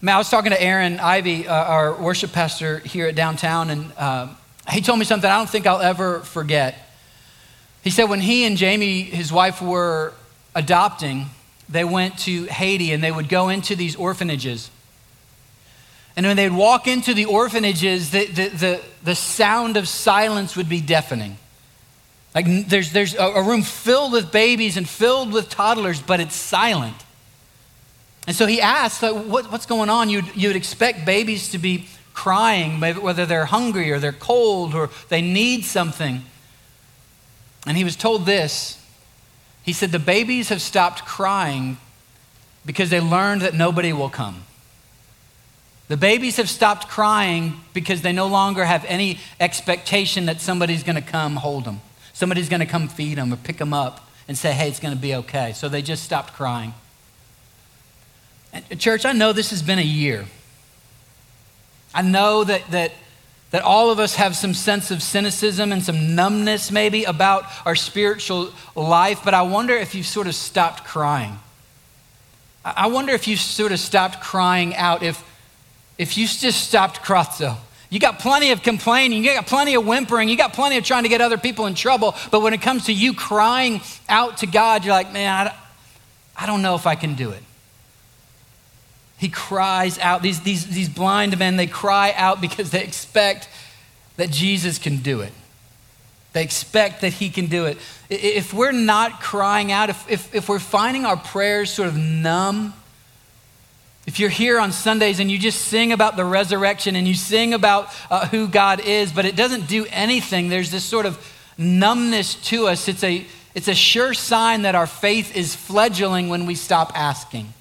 I, 0.00 0.12
I 0.12 0.18
was 0.18 0.28
talking 0.28 0.50
to 0.52 0.62
Aaron 0.62 1.00
Ivey, 1.00 1.48
uh, 1.48 1.54
our 1.54 1.94
worship 1.94 2.32
pastor 2.32 2.78
here 2.80 3.06
at 3.06 3.14
downtown, 3.14 3.70
and 3.70 3.92
uh, 3.96 4.28
he 4.70 4.80
told 4.80 4.98
me 4.98 5.04
something 5.04 5.28
I 5.28 5.38
don't 5.38 5.48
think 5.48 5.66
I'll 5.66 5.80
ever 5.80 6.20
forget. 6.20 6.76
He 7.82 7.90
said 7.90 8.04
when 8.04 8.20
he 8.20 8.44
and 8.44 8.56
Jamie, 8.56 9.02
his 9.02 9.32
wife, 9.32 9.60
were 9.60 10.12
adopting, 10.54 11.26
they 11.68 11.84
went 11.84 12.18
to 12.20 12.44
Haiti 12.44 12.92
and 12.92 13.02
they 13.02 13.12
would 13.12 13.28
go 13.28 13.48
into 13.48 13.76
these 13.76 13.96
orphanages. 13.96 14.70
And 16.16 16.24
when 16.26 16.36
they'd 16.36 16.52
walk 16.52 16.86
into 16.86 17.12
the 17.12 17.24
orphanages, 17.24 18.10
the, 18.10 18.26
the, 18.26 18.48
the, 18.48 18.80
the 19.02 19.14
sound 19.14 19.76
of 19.76 19.88
silence 19.88 20.56
would 20.56 20.68
be 20.68 20.80
deafening. 20.80 21.36
Like 22.34 22.68
there's, 22.68 22.92
there's 22.92 23.14
a 23.14 23.42
room 23.42 23.62
filled 23.62 24.12
with 24.12 24.32
babies 24.32 24.76
and 24.76 24.88
filled 24.88 25.32
with 25.32 25.50
toddlers, 25.50 26.00
but 26.00 26.20
it's 26.20 26.34
silent. 26.34 27.03
And 28.26 28.34
so 28.34 28.46
he 28.46 28.60
asked, 28.60 29.02
like, 29.02 29.14
what, 29.26 29.52
what's 29.52 29.66
going 29.66 29.90
on? 29.90 30.08
You'd, 30.08 30.34
you'd 30.34 30.56
expect 30.56 31.04
babies 31.04 31.50
to 31.50 31.58
be 31.58 31.88
crying, 32.14 32.80
whether 32.80 33.26
they're 33.26 33.44
hungry 33.46 33.90
or 33.90 33.98
they're 33.98 34.12
cold 34.12 34.74
or 34.74 34.88
they 35.08 35.20
need 35.20 35.64
something. 35.64 36.22
And 37.66 37.76
he 37.76 37.84
was 37.84 37.96
told 37.96 38.24
this. 38.24 38.80
He 39.62 39.72
said, 39.72 39.92
The 39.92 39.98
babies 39.98 40.48
have 40.50 40.62
stopped 40.62 41.04
crying 41.04 41.78
because 42.64 42.90
they 42.90 43.00
learned 43.00 43.42
that 43.42 43.54
nobody 43.54 43.92
will 43.92 44.10
come. 44.10 44.44
The 45.88 45.96
babies 45.96 46.38
have 46.38 46.48
stopped 46.48 46.88
crying 46.88 47.60
because 47.74 48.00
they 48.00 48.12
no 48.12 48.26
longer 48.26 48.64
have 48.64 48.84
any 48.86 49.18
expectation 49.38 50.26
that 50.26 50.40
somebody's 50.40 50.82
going 50.82 50.96
to 50.96 51.02
come 51.02 51.36
hold 51.36 51.64
them. 51.64 51.80
Somebody's 52.14 52.48
going 52.48 52.60
to 52.60 52.66
come 52.66 52.88
feed 52.88 53.18
them 53.18 53.32
or 53.32 53.36
pick 53.36 53.58
them 53.58 53.74
up 53.74 54.08
and 54.26 54.38
say, 54.38 54.52
hey, 54.52 54.68
it's 54.68 54.80
going 54.80 54.94
to 54.94 55.00
be 55.00 55.14
okay. 55.16 55.52
So 55.52 55.68
they 55.68 55.82
just 55.82 56.02
stopped 56.02 56.32
crying. 56.32 56.72
Uh, 58.54 58.60
church, 58.76 59.04
I 59.04 59.12
know 59.12 59.32
this 59.32 59.50
has 59.50 59.62
been 59.62 59.78
a 59.78 59.82
year. 59.82 60.26
I 61.92 62.02
know 62.02 62.44
that, 62.44 62.70
that, 62.70 62.92
that 63.50 63.62
all 63.62 63.90
of 63.90 63.98
us 63.98 64.14
have 64.16 64.36
some 64.36 64.54
sense 64.54 64.90
of 64.90 65.02
cynicism 65.02 65.72
and 65.72 65.82
some 65.82 66.14
numbness 66.14 66.70
maybe 66.70 67.04
about 67.04 67.44
our 67.66 67.74
spiritual 67.74 68.52
life, 68.76 69.20
but 69.24 69.34
I 69.34 69.42
wonder 69.42 69.74
if 69.74 69.94
you've 69.94 70.06
sort 70.06 70.26
of 70.26 70.34
stopped 70.34 70.84
crying. 70.84 71.38
I 72.64 72.86
wonder 72.86 73.12
if 73.12 73.28
you've 73.28 73.40
sort 73.40 73.72
of 73.72 73.78
stopped 73.78 74.20
crying 74.22 74.74
out, 74.74 75.02
if, 75.02 75.22
if 75.98 76.16
you 76.16 76.26
just 76.26 76.66
stopped 76.66 77.02
krazo. 77.02 77.56
You 77.90 78.00
got 78.00 78.18
plenty 78.18 78.50
of 78.52 78.62
complaining, 78.62 79.22
you 79.22 79.34
got 79.34 79.46
plenty 79.46 79.74
of 79.74 79.86
whimpering, 79.86 80.28
you 80.28 80.36
got 80.36 80.52
plenty 80.52 80.78
of 80.78 80.84
trying 80.84 81.02
to 81.02 81.08
get 81.08 81.20
other 81.20 81.38
people 81.38 81.66
in 81.66 81.74
trouble, 81.74 82.14
but 82.30 82.40
when 82.40 82.54
it 82.54 82.62
comes 82.62 82.86
to 82.86 82.92
you 82.92 83.14
crying 83.14 83.82
out 84.08 84.38
to 84.38 84.46
God, 84.46 84.84
you're 84.84 84.94
like, 84.94 85.12
man, 85.12 85.52
I 86.36 86.46
don't 86.46 86.62
know 86.62 86.74
if 86.74 86.86
I 86.86 86.94
can 86.94 87.14
do 87.14 87.30
it. 87.30 87.42
He 89.24 89.30
cries 89.30 89.98
out. 90.00 90.20
These, 90.20 90.40
these, 90.40 90.66
these 90.66 90.90
blind 90.90 91.38
men, 91.38 91.56
they 91.56 91.66
cry 91.66 92.12
out 92.14 92.42
because 92.42 92.68
they 92.68 92.84
expect 92.84 93.48
that 94.18 94.28
Jesus 94.28 94.76
can 94.76 94.98
do 94.98 95.22
it. 95.22 95.32
They 96.34 96.42
expect 96.42 97.00
that 97.00 97.14
He 97.14 97.30
can 97.30 97.46
do 97.46 97.64
it. 97.64 97.78
If 98.10 98.52
we're 98.52 98.70
not 98.70 99.22
crying 99.22 99.72
out, 99.72 99.88
if, 99.88 100.10
if, 100.10 100.34
if 100.34 100.46
we're 100.50 100.58
finding 100.58 101.06
our 101.06 101.16
prayers 101.16 101.70
sort 101.70 101.88
of 101.88 101.96
numb, 101.96 102.74
if 104.06 104.20
you're 104.20 104.28
here 104.28 104.60
on 104.60 104.72
Sundays 104.72 105.20
and 105.20 105.30
you 105.30 105.38
just 105.38 105.62
sing 105.62 105.92
about 105.92 106.16
the 106.16 106.24
resurrection 106.26 106.94
and 106.94 107.08
you 107.08 107.14
sing 107.14 107.54
about 107.54 107.88
uh, 108.10 108.28
who 108.28 108.46
God 108.46 108.80
is, 108.80 109.10
but 109.10 109.24
it 109.24 109.36
doesn't 109.36 109.68
do 109.68 109.86
anything, 109.88 110.50
there's 110.50 110.70
this 110.70 110.84
sort 110.84 111.06
of 111.06 111.18
numbness 111.56 112.34
to 112.50 112.66
us. 112.66 112.88
It's 112.88 113.02
a, 113.02 113.24
it's 113.54 113.68
a 113.68 113.74
sure 113.74 114.12
sign 114.12 114.62
that 114.62 114.74
our 114.74 114.86
faith 114.86 115.34
is 115.34 115.56
fledgling 115.56 116.28
when 116.28 116.44
we 116.44 116.56
stop 116.56 116.92
asking. 116.94 117.54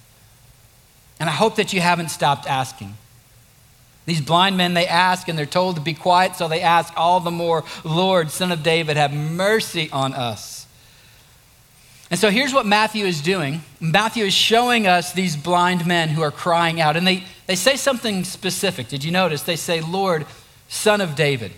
And 1.24 1.30
I 1.30 1.34
hope 1.36 1.56
that 1.56 1.72
you 1.72 1.80
haven't 1.80 2.10
stopped 2.10 2.48
asking. 2.48 2.98
These 4.06 4.20
blind 4.20 4.58
men, 4.58 4.74
they 4.74 4.86
ask 4.86 5.30
and 5.30 5.39
they're 5.39 5.46
told 5.46 5.77
to 5.77 5.82
be 5.82 5.94
quiet, 5.94 6.36
so 6.36 6.50
they 6.50 6.60
ask 6.60 6.92
all 6.98 7.22
the 7.22 7.32
more, 7.32 7.63
Lord, 7.86 8.30
Son 8.30 8.51
of 8.51 8.62
David, 8.62 8.98
have 8.98 9.13
mercy 9.13 9.89
on 9.94 10.13
us. 10.13 10.68
And 12.12 12.20
so 12.20 12.30
here's 12.30 12.53
what 12.53 12.65
Matthew 12.65 13.06
is 13.06 13.22
doing 13.22 13.62
Matthew 13.80 14.25
is 14.25 14.34
showing 14.34 14.86
us 14.86 15.13
these 15.13 15.38
blind 15.38 15.88
men 15.88 16.10
who 16.10 16.22
are 16.22 16.30
crying 16.30 16.82
out. 16.82 16.98
And 16.98 17.08
they, 17.08 17.24
they 17.48 17.56
say 17.56 17.77
something 17.77 18.25
specific. 18.25 18.89
Did 18.89 19.06
you 19.06 19.12
notice? 19.12 19.44
They 19.44 19.56
say, 19.56 19.80
Lord, 19.80 20.25
Son 20.68 21.00
of 21.00 21.15
David. 21.15 21.53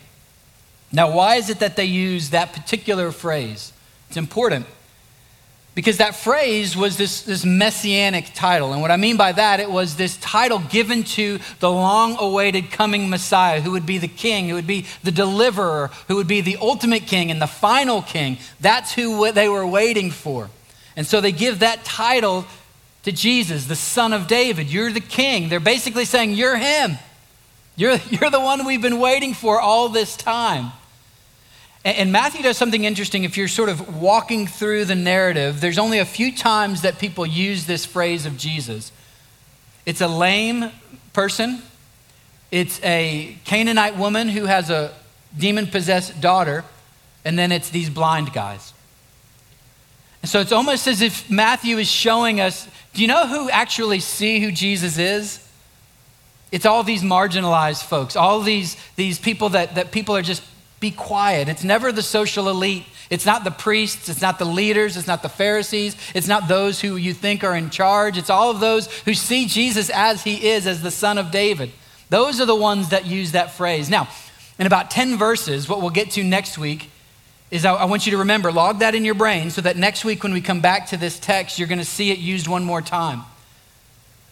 Now, 0.92 1.12
why 1.12 1.38
is 1.38 1.50
it 1.50 1.58
that 1.58 1.76
they 1.76 1.86
use 1.86 2.30
that 2.30 2.54
particular 2.54 3.12
phrase? 3.12 3.74
It's 4.10 4.18
important 4.18 4.68
because 5.76 5.98
that 5.98 6.16
phrase 6.16 6.76
was 6.76 6.98
this, 6.98 7.22
this 7.24 7.44
messianic 7.44 8.34
title. 8.34 8.72
And 8.72 8.82
what 8.82 8.92
I 8.92 8.98
mean 8.98 9.18
by 9.18 9.34
that, 9.34 9.60
it 9.60 9.70
was 9.70 9.98
this 9.98 10.16
title 10.18 10.60
given 10.60 11.04
to 11.04 11.40
the 11.60 11.70
long 11.70 12.16
awaited 12.18 12.72
coming 12.72 13.10
Messiah, 13.10 13.60
who 13.60 13.72
would 13.72 13.86
be 13.86 13.98
the 13.98 14.08
king, 14.08 14.48
who 14.48 14.56
would 14.56 14.66
be 14.66 14.86
the 15.04 15.12
deliverer, 15.12 15.92
who 16.08 16.16
would 16.16 16.28
be 16.28 16.40
the 16.40 16.58
ultimate 16.62 17.08
king 17.08 17.30
and 17.30 17.42
the 17.42 17.48
final 17.48 18.02
king. 18.02 18.38
That's 18.62 18.94
who 18.94 19.32
they 19.34 19.50
were 19.50 19.68
waiting 19.68 20.12
for. 20.12 20.50
And 20.96 21.06
so 21.06 21.20
they 21.20 21.34
give 21.34 21.60
that 21.60 21.84
title 21.84 22.46
to 23.04 23.12
Jesus, 23.12 23.66
the 23.66 23.76
son 23.76 24.14
of 24.14 24.28
David. 24.28 24.72
You're 24.72 24.94
the 24.94 25.02
king. 25.02 25.50
They're 25.50 25.60
basically 25.60 26.06
saying, 26.06 26.32
You're 26.32 26.56
him. 26.56 26.98
You're, 27.76 27.98
you're 28.10 28.30
the 28.30 28.40
one 28.40 28.66
we've 28.66 28.82
been 28.82 29.00
waiting 29.00 29.34
for 29.34 29.60
all 29.60 29.90
this 29.90 30.16
time. 30.16 30.72
And 31.86 32.12
Matthew 32.12 32.42
does 32.42 32.58
something 32.58 32.84
interesting. 32.84 33.26
If 33.26 33.38
you're 33.38 33.48
sort 33.48 33.70
of 33.70 34.02
walking 34.02 34.48
through 34.48 34.86
the 34.86 34.96
narrative, 34.96 35.62
there's 35.62 35.78
only 35.78 36.00
a 36.00 36.06
few 36.06 36.36
times 36.36 36.82
that 36.82 36.98
people 36.98 37.28
use 37.28 37.68
this 37.68 37.86
phrase 37.86 38.26
of 38.26 38.38
Jesus. 38.38 38.92
It's 39.86 40.02
a 40.02 40.08
lame 40.08 40.72
person, 41.14 41.62
it's 42.50 42.84
a 42.84 43.38
Canaanite 43.46 43.98
woman 43.98 44.30
who 44.30 44.46
has 44.46 44.72
a 44.72 44.94
demon 45.38 45.68
possessed 45.68 46.20
daughter, 46.20 46.66
and 47.24 47.38
then 47.38 47.52
it's 47.52 47.70
these 47.70 47.92
blind 47.92 48.34
guys. 48.34 48.74
And 50.24 50.30
so 50.30 50.40
it's 50.40 50.52
almost 50.52 50.88
as 50.88 51.04
if 51.04 51.30
Matthew 51.30 51.78
is 51.78 51.90
showing 51.90 52.42
us 52.42 52.68
do 52.96 53.02
you 53.02 53.08
know 53.08 53.28
who 53.28 53.50
actually 53.52 54.00
see 54.00 54.40
who 54.40 54.52
Jesus 54.52 54.98
is? 54.98 55.46
It's 56.52 56.66
all 56.66 56.82
these 56.82 57.04
marginalized 57.04 57.84
folks, 57.84 58.16
all 58.16 58.40
these, 58.40 58.76
these 58.96 59.20
people 59.20 59.50
that, 59.50 59.76
that 59.76 59.92
people 59.92 60.16
are 60.16 60.22
just 60.24 60.42
be 60.80 60.92
quiet. 60.92 61.48
It's 61.48 61.64
never 61.64 61.92
the 61.92 62.02
social 62.02 62.50
elite. 62.50 62.86
It's 63.10 63.26
not 63.26 63.44
the 63.44 63.52
priests. 63.52 64.10
It's 64.10 64.22
not 64.22 64.40
the 64.40 64.46
leaders. 64.46 64.98
It's 64.98 65.08
not 65.08 65.22
the 65.22 65.30
Pharisees. 65.30 65.96
It's 66.14 66.28
not 66.28 66.48
those 66.48 66.82
who 66.82 66.96
you 66.96 67.14
think 67.14 67.44
are 67.44 67.56
in 67.56 67.70
charge. 67.70 68.18
It's 68.18 68.30
all 68.30 68.52
of 68.52 68.60
those 68.60 68.92
who 69.02 69.14
see 69.14 69.46
Jesus 69.48 69.90
as 69.90 70.24
he 70.24 70.50
is, 70.50 70.68
as 70.68 70.82
the 70.82 70.92
son 70.92 71.18
of 71.18 71.32
David. 71.32 71.72
Those 72.10 72.40
are 72.40 72.46
the 72.46 72.56
ones 72.56 72.90
that 72.90 73.06
use 73.06 73.32
that 73.32 73.52
phrase. 73.52 73.90
Now, 73.90 74.08
in 74.60 74.68
about 74.68 74.92
10 74.92 75.18
verses, 75.18 75.68
what 75.68 75.82
we'll 75.82 75.90
get 75.90 76.12
to 76.12 76.24
next 76.24 76.58
week 76.58 76.90
is 77.52 77.66
I, 77.66 77.86
want 77.86 78.06
you 78.06 78.12
to 78.12 78.18
remember, 78.20 78.52
log 78.52 78.80
that 78.80 78.96
in 78.96 79.06
your 79.06 79.16
brain 79.16 79.50
so 79.50 79.62
that 79.62 79.78
next 79.78 80.04
week 80.04 80.24
when 80.24 80.34
we 80.34 80.42
come 80.42 80.62
back 80.62 80.88
to 80.88 80.98
this 80.98 81.20
text, 81.20 81.60
you're 81.60 81.68
going 81.68 81.80
to 81.80 81.86
see 81.86 82.12
it 82.12 82.18
used 82.18 82.48
one 82.48 82.64
more 82.64 82.82
time. 82.82 83.22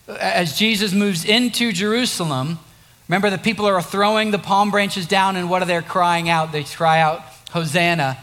As 0.07 0.57
Jesus 0.57 0.93
moves 0.93 1.23
into 1.23 1.71
Jerusalem, 1.71 2.59
Remember, 3.07 3.29
the 3.29 3.37
people 3.37 3.65
are 3.65 3.81
throwing 3.81 4.31
the 4.31 4.39
palm 4.39 4.71
branches 4.71 5.05
down, 5.05 5.35
and 5.35 5.49
what 5.49 5.61
are 5.61 5.65
they 5.65 5.81
crying 5.81 6.29
out? 6.29 6.51
They 6.51 6.63
cry 6.63 6.99
out, 6.99 7.21
Hosanna, 7.51 8.17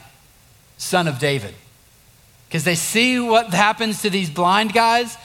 son 0.78 1.06
of 1.06 1.18
David. 1.18 1.54
Because 2.49 2.64
they 2.64 2.75
see 2.75 3.20
what 3.20 3.49
happens 3.49 4.02
to 4.02 4.10
these 4.10 4.30
blind 4.30 4.72
guys 4.72 5.16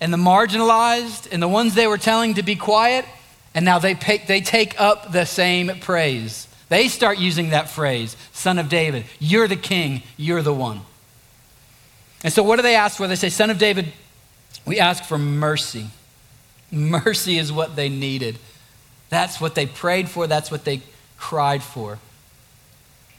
and 0.00 0.12
the 0.12 0.18
marginalized 0.18 1.28
and 1.32 1.42
the 1.42 1.48
ones 1.48 1.74
they 1.74 1.86
were 1.86 1.98
telling 1.98 2.34
to 2.34 2.42
be 2.42 2.56
quiet, 2.56 3.04
and 3.54 3.64
now 3.64 3.78
they, 3.78 3.94
pay, 3.94 4.18
they 4.18 4.40
take 4.40 4.80
up 4.80 5.12
the 5.12 5.24
same 5.24 5.80
praise. 5.80 6.46
They 6.68 6.88
start 6.88 7.18
using 7.18 7.50
that 7.50 7.68
phrase, 7.68 8.16
son 8.32 8.58
of 8.58 8.68
David. 8.68 9.04
You're 9.18 9.48
the 9.48 9.56
king, 9.56 10.02
you're 10.16 10.42
the 10.42 10.54
one. 10.54 10.82
And 12.22 12.32
so, 12.32 12.42
what 12.42 12.56
do 12.56 12.62
they 12.62 12.74
ask 12.74 12.96
for? 12.96 13.06
They 13.06 13.16
say, 13.16 13.28
Son 13.28 13.48
of 13.50 13.58
David, 13.58 13.92
we 14.66 14.78
ask 14.78 15.04
for 15.04 15.18
mercy. 15.18 15.88
Mercy 16.70 17.38
is 17.38 17.52
what 17.52 17.76
they 17.76 17.88
needed. 17.88 18.38
That's 19.08 19.40
what 19.40 19.54
they 19.54 19.66
prayed 19.66 20.08
for, 20.08 20.26
that's 20.26 20.50
what 20.50 20.64
they 20.64 20.82
cried 21.16 21.62
for. 21.62 21.98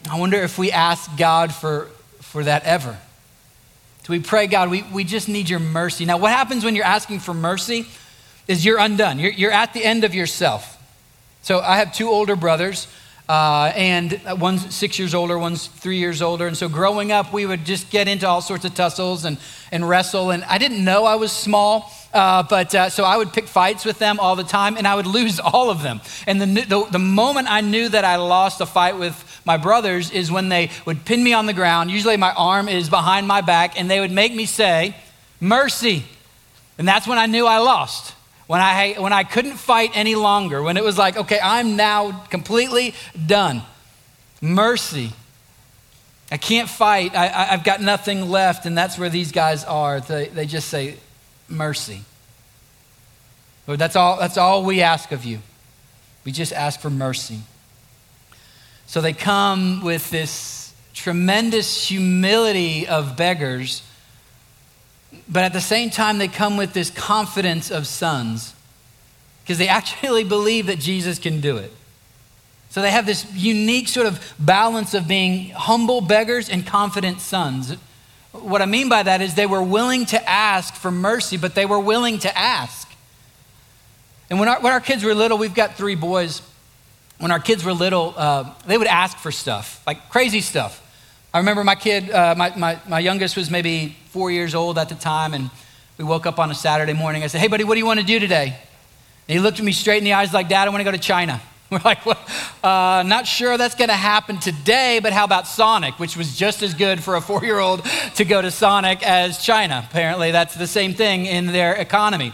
I 0.10 0.20
wonder 0.20 0.38
if 0.38 0.58
we 0.58 0.72
ask 0.72 1.18
God 1.18 1.54
for, 1.54 1.90
for 2.22 2.44
that 2.44 2.64
ever. 2.64 2.98
Do 4.04 4.14
we 4.14 4.20
pray, 4.20 4.48
God, 4.48 4.70
we, 4.70 4.84
we 4.84 5.04
just 5.04 5.28
need 5.28 5.50
your 5.50 5.60
mercy? 5.60 6.06
Now, 6.06 6.18
what 6.18 6.32
happens 6.32 6.64
when 6.64 6.76
you're 6.76 6.86
asking 6.86 7.20
for 7.20 7.34
mercy 7.34 7.86
is 8.48 8.66
you're 8.66 8.80
undone. 8.80 9.20
You're, 9.20 9.32
you're 9.32 9.52
at 9.52 9.74
the 9.74 9.84
end 9.84 10.04
of 10.04 10.16
yourself. 10.16 10.78
So 11.42 11.60
I 11.60 11.78
have 11.78 11.94
two 11.94 12.10
older 12.10 12.36
brothers. 12.36 12.88
Uh, 13.30 13.72
and 13.76 14.20
one's 14.40 14.74
six 14.74 14.98
years 14.98 15.14
older, 15.14 15.38
one's 15.38 15.68
three 15.68 15.98
years 15.98 16.20
older. 16.20 16.48
And 16.48 16.58
so 16.58 16.68
growing 16.68 17.12
up, 17.12 17.32
we 17.32 17.46
would 17.46 17.64
just 17.64 17.92
get 17.92 18.08
into 18.08 18.28
all 18.28 18.42
sorts 18.42 18.66
of 18.66 18.74
tussles 18.74 19.24
and, 19.24 19.38
and 19.72 19.88
wrestle. 19.88 20.32
And 20.32 20.44
I 20.46 20.58
didn't 20.58 20.84
know 20.84 21.06
I 21.06 21.14
was 21.14 21.32
small. 21.32 21.94
Uh, 22.12 22.42
but 22.42 22.74
uh, 22.74 22.90
so 22.90 23.04
I 23.04 23.18
would 23.18 23.32
pick 23.32 23.46
fights 23.48 23.86
with 23.86 24.00
them 24.00 24.20
all 24.20 24.36
the 24.36 24.44
time, 24.44 24.78
and 24.78 24.88
I 24.88 24.96
would 24.96 25.06
lose 25.20 25.40
all 25.40 25.70
of 25.70 25.84
them. 25.84 26.02
And 26.26 26.42
the, 26.42 26.66
the, 26.66 26.88
the 26.94 27.00
moment 27.00 27.52
I 27.52 27.62
knew 27.62 27.88
that 27.90 28.04
I 28.04 28.16
lost 28.16 28.62
a 28.62 28.66
fight 28.66 28.98
with 28.98 29.42
my 29.46 29.58
brothers 29.58 30.10
is 30.10 30.32
when 30.32 30.50
they 30.50 30.72
would 30.88 31.06
pin 31.06 31.24
me 31.24 31.34
on 31.34 31.46
the 31.46 31.54
ground. 31.54 31.92
Usually 31.92 32.18
my 32.18 32.34
arm 32.34 32.68
is 32.68 32.90
behind 32.90 33.28
my 33.28 33.42
back, 33.42 33.80
and 33.80 33.92
they 33.92 34.00
would 34.00 34.12
make 34.12 34.34
me 34.34 34.48
say, 34.48 34.96
Mercy. 35.40 36.04
And 36.80 36.88
that's 36.88 37.06
when 37.06 37.20
I 37.20 37.28
knew 37.28 37.46
I 37.46 37.60
lost. 37.60 38.16
When 38.50 38.62
I, 38.62 38.96
when 38.98 39.14
I 39.14 39.26
couldn't 39.26 39.58
fight 39.58 39.92
any 39.94 40.16
longer, 40.16 40.64
when 40.64 40.76
it 40.76 40.84
was 40.84 40.98
like, 40.98 41.16
okay, 41.16 41.40
I'm 41.40 41.76
now 41.76 42.24
completely 42.32 42.96
done. 43.28 43.62
Mercy. 44.42 45.14
I 46.32 46.38
can't 46.38 46.68
fight. 46.68 47.14
I, 47.14 47.28
have 47.28 47.64
got 47.64 47.80
nothing 47.80 48.28
left. 48.28 48.66
And 48.66 48.76
that's 48.76 48.98
where 48.98 49.10
these 49.10 49.32
guys 49.32 49.64
are. 49.66 50.00
They, 50.00 50.30
they 50.30 50.48
just 50.48 50.68
say, 50.68 50.96
mercy. 51.48 52.02
Lord, 53.68 53.78
that's 53.78 53.96
all, 53.96 54.18
that's 54.18 54.36
all 54.36 54.64
we 54.64 54.82
ask 54.82 55.12
of 55.12 55.26
you. 55.26 55.42
We 56.26 56.32
just 56.32 56.52
ask 56.52 56.80
for 56.80 56.90
mercy. 56.90 57.42
So 58.88 59.00
they 59.00 59.14
come 59.14 59.84
with 59.84 60.10
this 60.10 60.74
tremendous 60.96 61.86
humility 61.86 62.88
of 62.88 63.16
beggars, 63.16 63.84
but 65.28 65.44
at 65.44 65.54
the 65.54 65.62
same 65.62 65.90
time, 65.90 66.18
they 66.18 66.28
come 66.28 66.58
with 66.58 66.74
this 66.74 66.90
confidence 66.90 67.72
of 67.72 67.88
sons 67.88 68.54
because 69.42 69.58
they 69.58 69.68
actually 69.80 70.24
believe 70.24 70.68
that 70.68 70.80
Jesus 70.80 71.20
can 71.20 71.42
do 71.42 71.58
it. 71.58 71.72
So 72.70 72.82
they 72.82 72.92
have 72.92 73.06
this 73.06 73.26
unique 73.34 73.88
sort 73.88 74.06
of 74.06 74.34
balance 74.38 74.94
of 74.94 75.08
being 75.08 75.50
humble 75.50 76.02
beggars 76.02 76.50
and 76.50 76.66
confident 76.66 77.20
sons. 77.20 77.76
What 78.32 78.62
I 78.62 78.68
mean 78.68 78.90
by 78.90 79.02
that 79.04 79.22
is 79.22 79.34
they 79.34 79.48
were 79.48 79.64
willing 79.64 80.06
to 80.08 80.30
ask 80.30 80.76
for 80.76 80.92
mercy, 80.92 81.38
but 81.38 81.56
they 81.56 81.66
were 81.66 81.80
willing 81.80 82.20
to 82.20 82.38
ask. 82.38 82.88
And 84.30 84.40
when 84.40 84.48
our, 84.48 84.62
when 84.62 84.72
our 84.72 84.80
kids 84.80 85.04
were 85.04 85.16
little, 85.16 85.40
we've 85.40 85.56
got 85.56 85.76
three 85.76 85.96
boys. 85.96 86.44
When 87.18 87.32
our 87.32 87.40
kids 87.40 87.66
were 87.66 87.74
little, 87.74 88.14
uh, 88.16 88.54
they 88.68 88.78
would 88.78 88.88
ask 88.88 89.18
for 89.18 89.32
stuff, 89.32 89.82
like 89.88 90.10
crazy 90.10 90.42
stuff. 90.42 90.86
I 91.32 91.38
remember 91.38 91.64
my 91.64 91.76
kid, 91.76 92.10
uh, 92.10 92.34
my, 92.36 92.56
my, 92.56 92.80
my 92.88 93.00
youngest 93.00 93.38
was 93.38 93.52
maybe 93.52 93.96
four 94.08 94.32
years 94.32 94.56
old 94.56 94.80
at 94.80 94.90
the 94.90 94.96
time, 94.96 95.36
and 95.36 95.52
we 96.00 96.04
woke 96.04 96.26
up 96.26 96.40
on 96.40 96.50
a 96.50 96.56
Saturday 96.56 96.94
morning. 96.94 97.22
I 97.24 97.28
said, 97.28 97.40
Hey, 97.40 97.48
buddy, 97.48 97.64
what 97.64 97.76
do 97.76 97.80
you 97.80 97.86
want 97.86 98.00
to 98.00 98.06
do 98.06 98.20
today? 98.20 98.58
And 99.28 99.38
he 99.38 99.40
looked 99.40 99.60
at 99.60 99.66
me 99.66 99.72
straight 99.72 100.00
in 100.00 100.06
the 100.06 100.14
eyes 100.14 100.34
like, 100.34 100.50
Dad, 100.50 100.68
I 100.68 100.72
want 100.72 100.80
to 100.80 100.86
go 100.86 100.92
to 100.92 100.98
China. 100.98 101.40
We're 101.70 101.82
like, 101.86 102.04
well, 102.04 102.18
uh, 102.64 103.04
not 103.04 103.28
sure 103.28 103.60
that's 103.60 103.76
going 103.76 103.90
to 103.90 103.96
happen 103.96 104.40
today, 104.40 105.00
but 105.04 105.14
how 105.14 105.24
about 105.24 105.46
Sonic, 105.46 106.00
which 106.00 106.18
was 106.18 106.36
just 106.36 106.64
as 106.64 106.74
good 106.74 107.04
for 107.04 107.16
a 107.16 107.22
four 107.22 107.46
year 107.46 107.60
old 107.60 107.86
to 108.16 108.26
go 108.26 108.42
to 108.42 108.50
Sonic 108.50 109.06
as 109.08 109.44
China? 109.44 109.86
Apparently, 109.88 110.32
that's 110.32 110.56
the 110.56 110.66
same 110.66 110.96
thing 110.96 111.28
in 111.28 111.46
their 111.46 111.76
economy. 111.76 112.34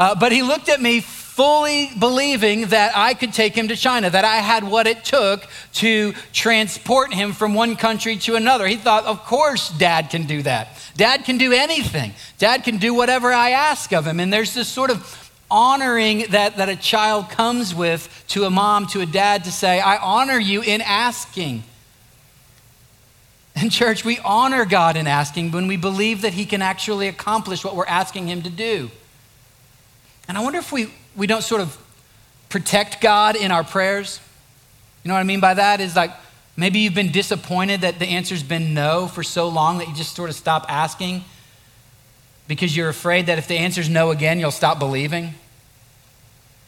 Uh, 0.00 0.16
but 0.18 0.32
he 0.32 0.42
looked 0.42 0.68
at 0.68 0.82
me 0.82 1.00
fully 1.36 1.90
believing 1.98 2.68
that 2.68 2.96
I 2.96 3.12
could 3.12 3.34
take 3.34 3.54
him 3.54 3.68
to 3.68 3.76
China, 3.76 4.08
that 4.08 4.24
I 4.24 4.36
had 4.36 4.64
what 4.64 4.86
it 4.86 5.04
took 5.04 5.46
to 5.74 6.14
transport 6.32 7.12
him 7.12 7.34
from 7.34 7.52
one 7.52 7.76
country 7.76 8.16
to 8.16 8.36
another. 8.36 8.66
He 8.66 8.76
thought, 8.76 9.04
of 9.04 9.22
course, 9.22 9.68
dad 9.68 10.08
can 10.08 10.24
do 10.24 10.40
that. 10.44 10.68
Dad 10.96 11.26
can 11.26 11.36
do 11.36 11.52
anything. 11.52 12.14
Dad 12.38 12.64
can 12.64 12.78
do 12.78 12.94
whatever 12.94 13.34
I 13.34 13.50
ask 13.50 13.92
of 13.92 14.06
him. 14.06 14.18
And 14.18 14.32
there's 14.32 14.54
this 14.54 14.66
sort 14.66 14.88
of 14.88 15.30
honoring 15.50 16.24
that, 16.30 16.56
that 16.56 16.70
a 16.70 16.76
child 16.76 17.28
comes 17.28 17.74
with 17.74 18.24
to 18.28 18.44
a 18.44 18.50
mom, 18.50 18.86
to 18.86 19.02
a 19.02 19.06
dad, 19.06 19.44
to 19.44 19.52
say, 19.52 19.78
I 19.78 19.98
honor 19.98 20.38
you 20.38 20.62
in 20.62 20.80
asking. 20.80 21.64
And, 23.54 23.70
church, 23.70 24.06
we 24.06 24.18
honor 24.20 24.64
God 24.64 24.96
in 24.96 25.06
asking 25.06 25.50
when 25.50 25.66
we 25.66 25.76
believe 25.76 26.22
that 26.22 26.32
He 26.32 26.46
can 26.46 26.62
actually 26.62 27.08
accomplish 27.08 27.62
what 27.62 27.76
we're 27.76 27.84
asking 27.84 28.26
Him 28.26 28.40
to 28.40 28.50
do. 28.50 28.90
And 30.28 30.38
I 30.38 30.40
wonder 30.40 30.60
if 30.60 30.72
we, 30.72 30.88
we 31.16 31.26
don't 31.26 31.42
sort 31.42 31.60
of 31.60 31.76
protect 32.48 33.00
God 33.00 33.36
in 33.36 33.50
our 33.50 33.64
prayers. 33.64 34.20
You 35.02 35.08
know 35.08 35.14
what 35.14 35.20
I 35.20 35.24
mean 35.24 35.40
by 35.40 35.54
that? 35.54 35.80
Is 35.80 35.96
like 35.96 36.12
maybe 36.56 36.80
you've 36.80 36.94
been 36.94 37.12
disappointed 37.12 37.80
that 37.82 37.98
the 37.98 38.06
answer's 38.06 38.42
been 38.42 38.74
no 38.74 39.06
for 39.06 39.22
so 39.22 39.48
long 39.48 39.78
that 39.78 39.88
you 39.88 39.94
just 39.94 40.14
sort 40.14 40.30
of 40.30 40.36
stop 40.36 40.66
asking 40.68 41.24
because 42.48 42.76
you're 42.76 42.88
afraid 42.88 43.26
that 43.26 43.38
if 43.38 43.48
the 43.48 43.56
answer's 43.56 43.88
no 43.88 44.10
again, 44.10 44.38
you'll 44.38 44.50
stop 44.50 44.78
believing. 44.78 45.34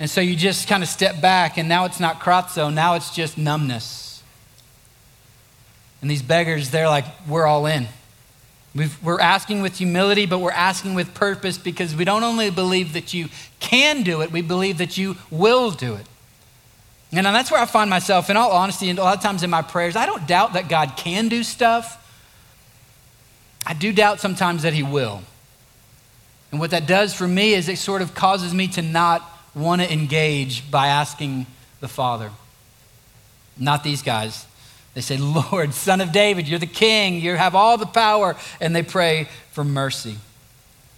And 0.00 0.08
so 0.08 0.20
you 0.20 0.36
just 0.36 0.68
kind 0.68 0.82
of 0.82 0.88
step 0.88 1.20
back, 1.20 1.58
and 1.58 1.68
now 1.68 1.84
it's 1.84 1.98
not 1.98 2.20
krazo, 2.20 2.72
now 2.72 2.94
it's 2.94 3.14
just 3.14 3.36
numbness. 3.36 4.22
And 6.00 6.10
these 6.10 6.22
beggars, 6.22 6.70
they're 6.70 6.88
like, 6.88 7.04
we're 7.26 7.46
all 7.46 7.66
in. 7.66 7.88
We 8.74 8.88
are 9.04 9.20
asking 9.20 9.62
with 9.62 9.78
humility, 9.78 10.26
but 10.26 10.38
we're 10.38 10.50
asking 10.50 10.94
with 10.94 11.14
purpose 11.14 11.58
because 11.58 11.96
we 11.96 12.04
don't 12.04 12.22
only 12.22 12.50
believe 12.50 12.92
that 12.92 13.14
you 13.14 13.28
can 13.60 14.02
do 14.02 14.20
it, 14.20 14.30
we 14.30 14.42
believe 14.42 14.78
that 14.78 14.98
you 14.98 15.16
will 15.30 15.70
do 15.70 15.94
it. 15.94 16.06
And 17.10 17.24
that's 17.24 17.50
where 17.50 17.60
I 17.60 17.64
find 17.64 17.88
myself, 17.88 18.28
in 18.28 18.36
all 18.36 18.52
honesty, 18.52 18.90
and 18.90 18.98
a 18.98 19.02
lot 19.02 19.16
of 19.16 19.22
times 19.22 19.42
in 19.42 19.48
my 19.48 19.62
prayers, 19.62 19.96
I 19.96 20.04
don't 20.04 20.28
doubt 20.28 20.52
that 20.52 20.68
God 20.68 20.92
can 20.96 21.28
do 21.28 21.42
stuff. 21.42 22.04
I 23.66 23.72
do 23.72 23.92
doubt 23.92 24.20
sometimes 24.20 24.62
that 24.62 24.74
He 24.74 24.82
will. 24.82 25.22
And 26.50 26.60
what 26.60 26.70
that 26.70 26.86
does 26.86 27.14
for 27.14 27.26
me 27.26 27.54
is 27.54 27.68
it 27.68 27.78
sort 27.78 28.02
of 28.02 28.14
causes 28.14 28.52
me 28.52 28.68
to 28.68 28.82
not 28.82 29.22
want 29.54 29.80
to 29.80 29.90
engage 29.90 30.70
by 30.70 30.88
asking 30.88 31.46
the 31.80 31.88
Father. 31.88 32.30
Not 33.58 33.82
these 33.82 34.02
guys. 34.02 34.46
They 34.98 35.02
say, 35.02 35.16
Lord, 35.16 35.74
Son 35.74 36.00
of 36.00 36.10
David, 36.10 36.48
you're 36.48 36.58
the 36.58 36.66
King, 36.66 37.20
you 37.20 37.36
have 37.36 37.54
all 37.54 37.78
the 37.78 37.86
power, 37.86 38.34
and 38.60 38.74
they 38.74 38.82
pray 38.82 39.28
for 39.52 39.62
mercy. 39.62 40.16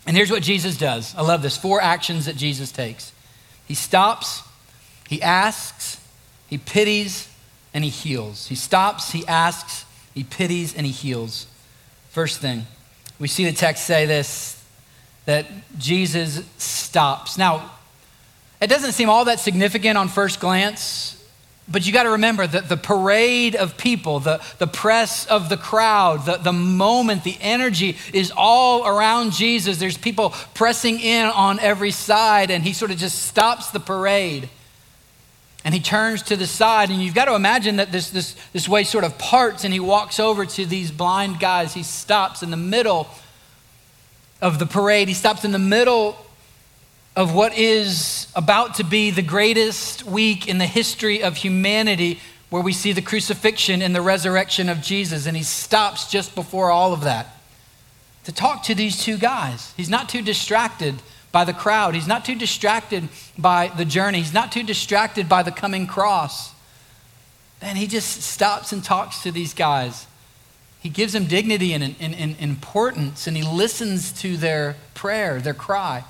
And 0.06 0.16
here's 0.16 0.30
what 0.30 0.42
Jesus 0.42 0.78
does. 0.78 1.14
I 1.16 1.20
love 1.20 1.42
this. 1.42 1.58
Four 1.58 1.82
actions 1.82 2.24
that 2.24 2.34
Jesus 2.34 2.72
takes 2.72 3.12
He 3.68 3.74
stops, 3.74 4.42
He 5.06 5.20
asks, 5.20 6.00
He 6.48 6.56
pities, 6.56 7.28
and 7.74 7.84
He 7.84 7.90
heals. 7.90 8.46
He 8.46 8.54
stops, 8.54 9.12
He 9.12 9.26
asks, 9.26 9.84
He 10.14 10.24
pities, 10.24 10.74
and 10.74 10.86
He 10.86 10.92
heals. 10.92 11.46
First 12.08 12.40
thing, 12.40 12.64
we 13.18 13.28
see 13.28 13.44
the 13.44 13.52
text 13.52 13.84
say 13.84 14.06
this 14.06 14.64
that 15.26 15.44
Jesus 15.76 16.42
stops. 16.56 17.36
Now, 17.36 17.70
it 18.62 18.68
doesn't 18.68 18.92
seem 18.92 19.10
all 19.10 19.26
that 19.26 19.40
significant 19.40 19.98
on 19.98 20.08
first 20.08 20.40
glance, 20.40 21.19
but 21.70 21.86
you 21.86 21.92
got 21.92 22.02
to 22.02 22.10
remember 22.10 22.46
that 22.46 22.68
the 22.68 22.76
parade 22.76 23.54
of 23.54 23.76
people, 23.76 24.18
the, 24.18 24.42
the 24.58 24.66
press 24.66 25.26
of 25.26 25.48
the 25.48 25.56
crowd, 25.56 26.26
the, 26.26 26.36
the 26.36 26.52
moment, 26.52 27.22
the 27.22 27.36
energy 27.40 27.96
is 28.12 28.32
all 28.36 28.86
around 28.86 29.32
Jesus. 29.32 29.78
There's 29.78 29.96
people 29.96 30.30
pressing 30.54 30.98
in 30.98 31.26
on 31.26 31.60
every 31.60 31.92
side, 31.92 32.50
and 32.50 32.64
he 32.64 32.72
sort 32.72 32.90
of 32.90 32.96
just 32.96 33.22
stops 33.22 33.70
the 33.70 33.78
parade. 33.78 34.48
And 35.64 35.72
he 35.72 35.80
turns 35.80 36.22
to 36.24 36.36
the 36.36 36.46
side, 36.46 36.90
and 36.90 37.00
you've 37.00 37.14
got 37.14 37.26
to 37.26 37.34
imagine 37.34 37.76
that 37.76 37.92
this, 37.92 38.10
this, 38.10 38.34
this 38.52 38.68
way 38.68 38.82
sort 38.82 39.04
of 39.04 39.16
parts, 39.16 39.62
and 39.62 39.72
he 39.72 39.78
walks 39.80 40.18
over 40.18 40.46
to 40.46 40.66
these 40.66 40.90
blind 40.90 41.38
guys. 41.38 41.72
He 41.74 41.84
stops 41.84 42.42
in 42.42 42.50
the 42.50 42.56
middle 42.56 43.08
of 44.42 44.58
the 44.58 44.66
parade, 44.66 45.06
he 45.06 45.14
stops 45.14 45.44
in 45.44 45.52
the 45.52 45.58
middle 45.58 46.16
of 47.14 47.34
what 47.34 47.56
is 47.56 48.19
about 48.40 48.76
to 48.76 48.84
be 48.84 49.10
the 49.10 49.20
greatest 49.20 50.02
week 50.02 50.48
in 50.48 50.56
the 50.56 50.64
history 50.64 51.22
of 51.22 51.36
humanity, 51.36 52.18
where 52.48 52.62
we 52.62 52.72
see 52.72 52.90
the 52.92 53.02
crucifixion 53.02 53.82
and 53.82 53.94
the 53.94 54.00
resurrection 54.00 54.70
of 54.70 54.80
Jesus. 54.80 55.26
And 55.26 55.36
he 55.36 55.42
stops 55.42 56.10
just 56.10 56.34
before 56.34 56.70
all 56.70 56.94
of 56.94 57.02
that 57.02 57.36
to 58.24 58.32
talk 58.32 58.62
to 58.62 58.74
these 58.74 59.04
two 59.04 59.18
guys. 59.18 59.74
He's 59.76 59.90
not 59.90 60.08
too 60.08 60.22
distracted 60.22 61.02
by 61.32 61.44
the 61.44 61.52
crowd, 61.52 61.94
he's 61.94 62.06
not 62.06 62.24
too 62.24 62.34
distracted 62.34 63.10
by 63.36 63.68
the 63.76 63.84
journey, 63.84 64.18
he's 64.18 64.32
not 64.32 64.50
too 64.50 64.62
distracted 64.62 65.28
by 65.28 65.42
the 65.42 65.52
coming 65.52 65.86
cross. 65.86 66.54
And 67.60 67.76
he 67.76 67.86
just 67.86 68.22
stops 68.22 68.72
and 68.72 68.82
talks 68.82 69.22
to 69.22 69.30
these 69.30 69.52
guys. 69.52 70.06
He 70.80 70.88
gives 70.88 71.12
them 71.12 71.26
dignity 71.26 71.74
and, 71.74 71.94
and, 72.00 72.14
and 72.14 72.36
importance, 72.40 73.26
and 73.26 73.36
he 73.36 73.42
listens 73.42 74.12
to 74.22 74.38
their 74.38 74.76
prayer, 74.94 75.40
their 75.40 75.52
cry. 75.52 76.04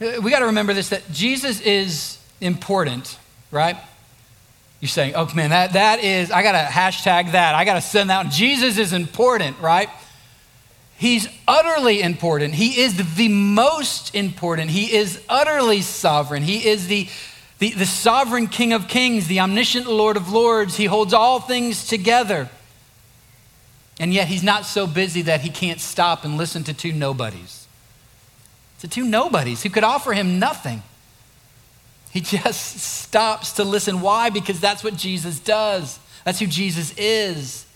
Uh, 0.00 0.20
we 0.22 0.30
got 0.30 0.40
to 0.40 0.46
remember 0.46 0.74
this 0.74 0.90
that 0.90 1.10
Jesus 1.10 1.60
is 1.60 2.18
important, 2.40 3.18
right? 3.50 3.76
You're 4.80 4.88
saying, 4.88 5.14
oh 5.16 5.28
man, 5.34 5.50
that, 5.50 5.72
that 5.72 6.04
is, 6.04 6.30
I 6.30 6.42
got 6.42 6.52
to 6.52 6.58
hashtag 6.58 7.32
that. 7.32 7.54
I 7.54 7.64
got 7.64 7.74
to 7.74 7.80
send 7.80 8.10
that. 8.10 8.30
Jesus 8.30 8.78
is 8.78 8.92
important, 8.92 9.58
right? 9.58 9.88
He's 10.96 11.28
utterly 11.46 12.00
important. 12.00 12.54
He 12.54 12.80
is 12.80 13.16
the 13.16 13.28
most 13.28 14.14
important. 14.14 14.70
He 14.70 14.94
is 14.94 15.20
utterly 15.28 15.80
sovereign. 15.80 16.42
He 16.42 16.68
is 16.68 16.86
the, 16.86 17.08
the, 17.58 17.70
the 17.70 17.86
sovereign 17.86 18.46
King 18.46 18.72
of 18.72 18.86
kings, 18.86 19.26
the 19.26 19.40
omniscient 19.40 19.86
Lord 19.86 20.16
of 20.16 20.30
lords. 20.30 20.76
He 20.76 20.84
holds 20.84 21.12
all 21.12 21.40
things 21.40 21.86
together. 21.86 22.48
And 24.00 24.14
yet 24.14 24.28
he's 24.28 24.44
not 24.44 24.64
so 24.64 24.86
busy 24.86 25.22
that 25.22 25.40
he 25.40 25.50
can't 25.50 25.80
stop 25.80 26.24
and 26.24 26.36
listen 26.36 26.62
to 26.64 26.74
two 26.74 26.92
nobodies 26.92 27.67
to 28.80 28.88
two 28.88 29.04
nobodies 29.04 29.62
who 29.62 29.70
could 29.70 29.84
offer 29.84 30.12
him 30.12 30.38
nothing. 30.38 30.82
He 32.10 32.20
just 32.20 32.78
stops 32.80 33.52
to 33.52 33.64
listen. 33.64 34.00
Why? 34.00 34.30
Because 34.30 34.60
that's 34.60 34.82
what 34.82 34.96
Jesus 34.96 35.38
does. 35.38 35.98
That's 36.24 36.38
who 36.38 36.46
Jesus 36.46 36.94
is. 36.96 37.66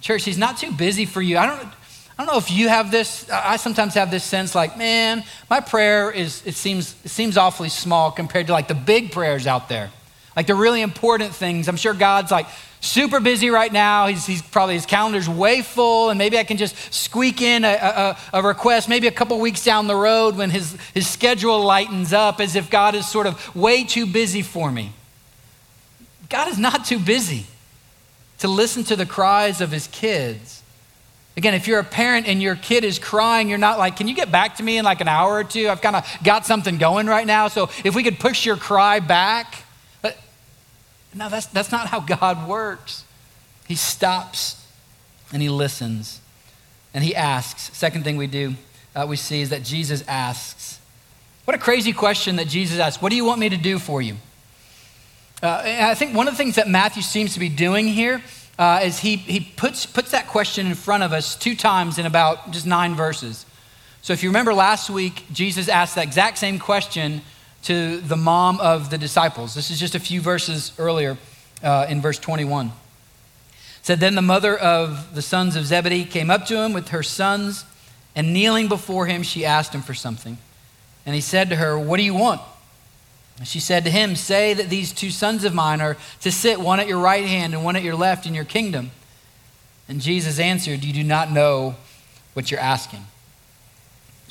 Church, 0.00 0.24
he's 0.24 0.38
not 0.38 0.58
too 0.58 0.72
busy 0.72 1.06
for 1.06 1.22
you. 1.22 1.38
I 1.38 1.46
don't, 1.46 1.60
I 1.62 2.24
don't 2.24 2.26
know 2.26 2.38
if 2.38 2.50
you 2.50 2.68
have 2.68 2.90
this. 2.90 3.28
I 3.30 3.56
sometimes 3.56 3.94
have 3.94 4.10
this 4.10 4.24
sense 4.24 4.54
like, 4.54 4.76
man, 4.76 5.24
my 5.48 5.60
prayer 5.60 6.10
is, 6.10 6.42
it 6.44 6.54
seems, 6.54 6.94
it 7.04 7.08
seems 7.08 7.36
awfully 7.36 7.68
small 7.68 8.10
compared 8.10 8.48
to 8.48 8.52
like 8.52 8.68
the 8.68 8.74
big 8.74 9.12
prayers 9.12 9.46
out 9.46 9.68
there. 9.68 9.90
Like 10.36 10.46
the 10.46 10.54
really 10.54 10.82
important 10.82 11.34
things. 11.34 11.68
I'm 11.68 11.76
sure 11.76 11.94
God's 11.94 12.30
like, 12.30 12.46
super 12.84 13.18
busy 13.18 13.50
right 13.50 13.72
now. 13.72 14.06
He's, 14.06 14.26
he's, 14.26 14.42
probably 14.42 14.74
his 14.74 14.86
calendar's 14.86 15.28
way 15.28 15.62
full, 15.62 16.10
and 16.10 16.18
maybe 16.18 16.38
I 16.38 16.44
can 16.44 16.56
just 16.56 16.76
squeak 16.92 17.40
in 17.40 17.64
a, 17.64 17.72
a, 17.72 18.18
a, 18.34 18.42
request 18.42 18.88
maybe 18.88 19.06
a 19.06 19.12
couple 19.12 19.38
weeks 19.40 19.64
down 19.64 19.86
the 19.86 19.96
road 19.96 20.36
when 20.36 20.50
his, 20.50 20.76
his 20.92 21.08
schedule 21.08 21.62
lightens 21.62 22.12
up 22.12 22.40
as 22.40 22.54
if 22.54 22.70
God 22.70 22.94
is 22.94 23.08
sort 23.08 23.26
of 23.26 23.54
way 23.56 23.84
too 23.84 24.06
busy 24.06 24.42
for 24.42 24.70
me. 24.70 24.92
God 26.28 26.48
is 26.48 26.58
not 26.58 26.84
too 26.84 26.98
busy 26.98 27.46
to 28.38 28.48
listen 28.48 28.84
to 28.84 28.96
the 28.96 29.06
cries 29.06 29.60
of 29.60 29.70
his 29.70 29.86
kids. 29.88 30.62
Again, 31.36 31.54
if 31.54 31.66
you're 31.66 31.80
a 31.80 31.84
parent 31.84 32.28
and 32.28 32.40
your 32.40 32.54
kid 32.54 32.84
is 32.84 32.98
crying, 32.98 33.48
you're 33.48 33.58
not 33.58 33.78
like, 33.78 33.96
can 33.96 34.06
you 34.06 34.14
get 34.14 34.30
back 34.30 34.56
to 34.56 34.62
me 34.62 34.78
in 34.78 34.84
like 34.84 35.00
an 35.00 35.08
hour 35.08 35.32
or 35.32 35.44
two? 35.44 35.68
I've 35.68 35.80
kind 35.80 35.96
of 35.96 36.06
got 36.22 36.46
something 36.46 36.78
going 36.78 37.06
right 37.06 37.26
now. 37.26 37.48
So 37.48 37.70
if 37.82 37.94
we 37.94 38.04
could 38.04 38.20
push 38.20 38.46
your 38.46 38.56
cry 38.56 39.00
back, 39.00 39.63
no, 41.14 41.28
that's, 41.28 41.46
that's 41.46 41.72
not 41.72 41.88
how 41.88 42.00
God 42.00 42.48
works. 42.48 43.04
He 43.66 43.74
stops 43.74 44.66
and 45.32 45.40
he 45.40 45.48
listens 45.48 46.20
and 46.92 47.02
he 47.02 47.14
asks. 47.14 47.76
Second 47.76 48.04
thing 48.04 48.16
we 48.16 48.26
do, 48.26 48.54
uh, 48.94 49.06
we 49.08 49.16
see 49.16 49.40
is 49.40 49.50
that 49.50 49.62
Jesus 49.62 50.04
asks. 50.06 50.78
What 51.44 51.54
a 51.54 51.58
crazy 51.58 51.92
question 51.92 52.36
that 52.36 52.48
Jesus 52.48 52.78
asks. 52.78 53.02
What 53.02 53.10
do 53.10 53.16
you 53.16 53.24
want 53.24 53.40
me 53.40 53.48
to 53.48 53.56
do 53.56 53.78
for 53.78 54.00
you? 54.00 54.16
Uh, 55.42 55.62
I 55.64 55.94
think 55.94 56.16
one 56.16 56.28
of 56.28 56.34
the 56.34 56.38
things 56.38 56.54
that 56.54 56.68
Matthew 56.68 57.02
seems 57.02 57.34
to 57.34 57.40
be 57.40 57.48
doing 57.48 57.86
here 57.86 58.22
uh, 58.58 58.80
is 58.82 59.00
he, 59.00 59.16
he 59.16 59.40
puts, 59.40 59.84
puts 59.84 60.12
that 60.12 60.28
question 60.28 60.66
in 60.66 60.74
front 60.74 61.02
of 61.02 61.12
us 61.12 61.36
two 61.36 61.54
times 61.54 61.98
in 61.98 62.06
about 62.06 62.52
just 62.52 62.66
nine 62.66 62.94
verses. 62.94 63.44
So 64.00 64.12
if 64.12 64.22
you 64.22 64.28
remember 64.28 64.54
last 64.54 64.88
week, 64.88 65.24
Jesus 65.32 65.68
asked 65.68 65.96
that 65.96 66.04
exact 66.04 66.38
same 66.38 66.58
question 66.58 67.22
to 67.64 67.98
the 68.00 68.16
mom 68.16 68.60
of 68.60 68.90
the 68.90 68.98
disciples. 68.98 69.54
This 69.54 69.70
is 69.70 69.80
just 69.80 69.94
a 69.94 70.00
few 70.00 70.20
verses 70.20 70.72
earlier 70.78 71.16
uh, 71.62 71.86
in 71.88 72.00
verse 72.00 72.18
21. 72.18 72.66
It 72.66 72.72
said, 73.82 74.00
Then 74.00 74.14
the 74.14 74.22
mother 74.22 74.56
of 74.56 75.14
the 75.14 75.22
sons 75.22 75.56
of 75.56 75.66
Zebedee 75.66 76.04
came 76.04 76.30
up 76.30 76.46
to 76.46 76.62
him 76.62 76.72
with 76.72 76.88
her 76.88 77.02
sons, 77.02 77.64
and 78.14 78.32
kneeling 78.32 78.68
before 78.68 79.06
him, 79.06 79.22
she 79.22 79.44
asked 79.44 79.74
him 79.74 79.82
for 79.82 79.94
something. 79.94 80.38
And 81.06 81.14
he 81.14 81.20
said 81.20 81.50
to 81.50 81.56
her, 81.56 81.78
What 81.78 81.96
do 81.96 82.02
you 82.02 82.14
want? 82.14 82.40
And 83.38 83.48
she 83.48 83.60
said 83.60 83.84
to 83.84 83.90
him, 83.90 84.14
Say 84.14 84.54
that 84.54 84.68
these 84.68 84.92
two 84.92 85.10
sons 85.10 85.44
of 85.44 85.54
mine 85.54 85.80
are 85.80 85.96
to 86.20 86.30
sit, 86.30 86.60
one 86.60 86.80
at 86.80 86.86
your 86.86 87.00
right 87.00 87.24
hand 87.24 87.54
and 87.54 87.64
one 87.64 87.76
at 87.76 87.82
your 87.82 87.96
left 87.96 88.26
in 88.26 88.34
your 88.34 88.44
kingdom. 88.44 88.90
And 89.88 90.00
Jesus 90.00 90.38
answered, 90.38 90.84
You 90.84 90.92
do 90.92 91.02
not 91.02 91.30
know 91.30 91.76
what 92.34 92.50
you're 92.50 92.60
asking. 92.60 93.06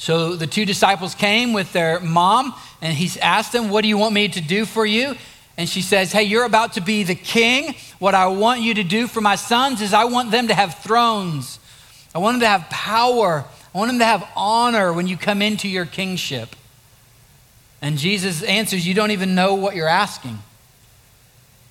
So 0.04 0.36
the 0.36 0.48
two 0.48 0.66
disciples 0.66 1.16
came 1.16 1.54
with 1.54 1.72
their 1.72 2.02
mom, 2.02 2.54
and 2.82 2.94
he 2.94 3.18
asked 3.22 3.54
them, 3.54 3.70
What 3.70 3.84
do 3.84 3.88
you 3.88 3.98
want 3.98 4.14
me 4.14 4.28
to 4.28 4.42
do 4.42 4.66
for 4.66 4.86
you? 4.86 5.16
And 5.56 5.70
she 5.70 5.82
says, 5.82 6.12
Hey, 6.12 6.24
you're 6.24 6.44
about 6.44 6.74
to 6.74 6.82
be 6.82 7.04
the 7.04 7.16
king. 7.16 7.74
What 8.00 8.14
I 8.14 8.28
want 8.28 8.60
you 8.60 8.74
to 8.74 8.84
do 8.84 9.08
for 9.08 9.22
my 9.22 9.38
sons 9.38 9.82
is 9.82 9.94
I 9.94 10.04
want 10.04 10.30
them 10.30 10.50
to 10.50 10.54
have 10.54 10.80
thrones. 10.80 11.58
I 12.14 12.18
want 12.18 12.34
them 12.34 12.42
to 12.42 12.48
have 12.50 12.70
power. 12.70 13.46
I 13.74 13.78
want 13.78 13.92
them 13.92 14.00
to 14.00 14.06
have 14.06 14.28
honor 14.36 14.92
when 14.92 15.08
you 15.08 15.16
come 15.16 15.42
into 15.42 15.70
your 15.70 15.86
kingship. 15.86 16.54
And 17.82 17.98
Jesus 17.98 18.44
answers, 18.44 18.86
You 18.86 18.94
don't 18.94 19.12
even 19.12 19.36
know 19.36 19.56
what 19.56 19.74
you're 19.74 19.88
asking. 19.88 20.38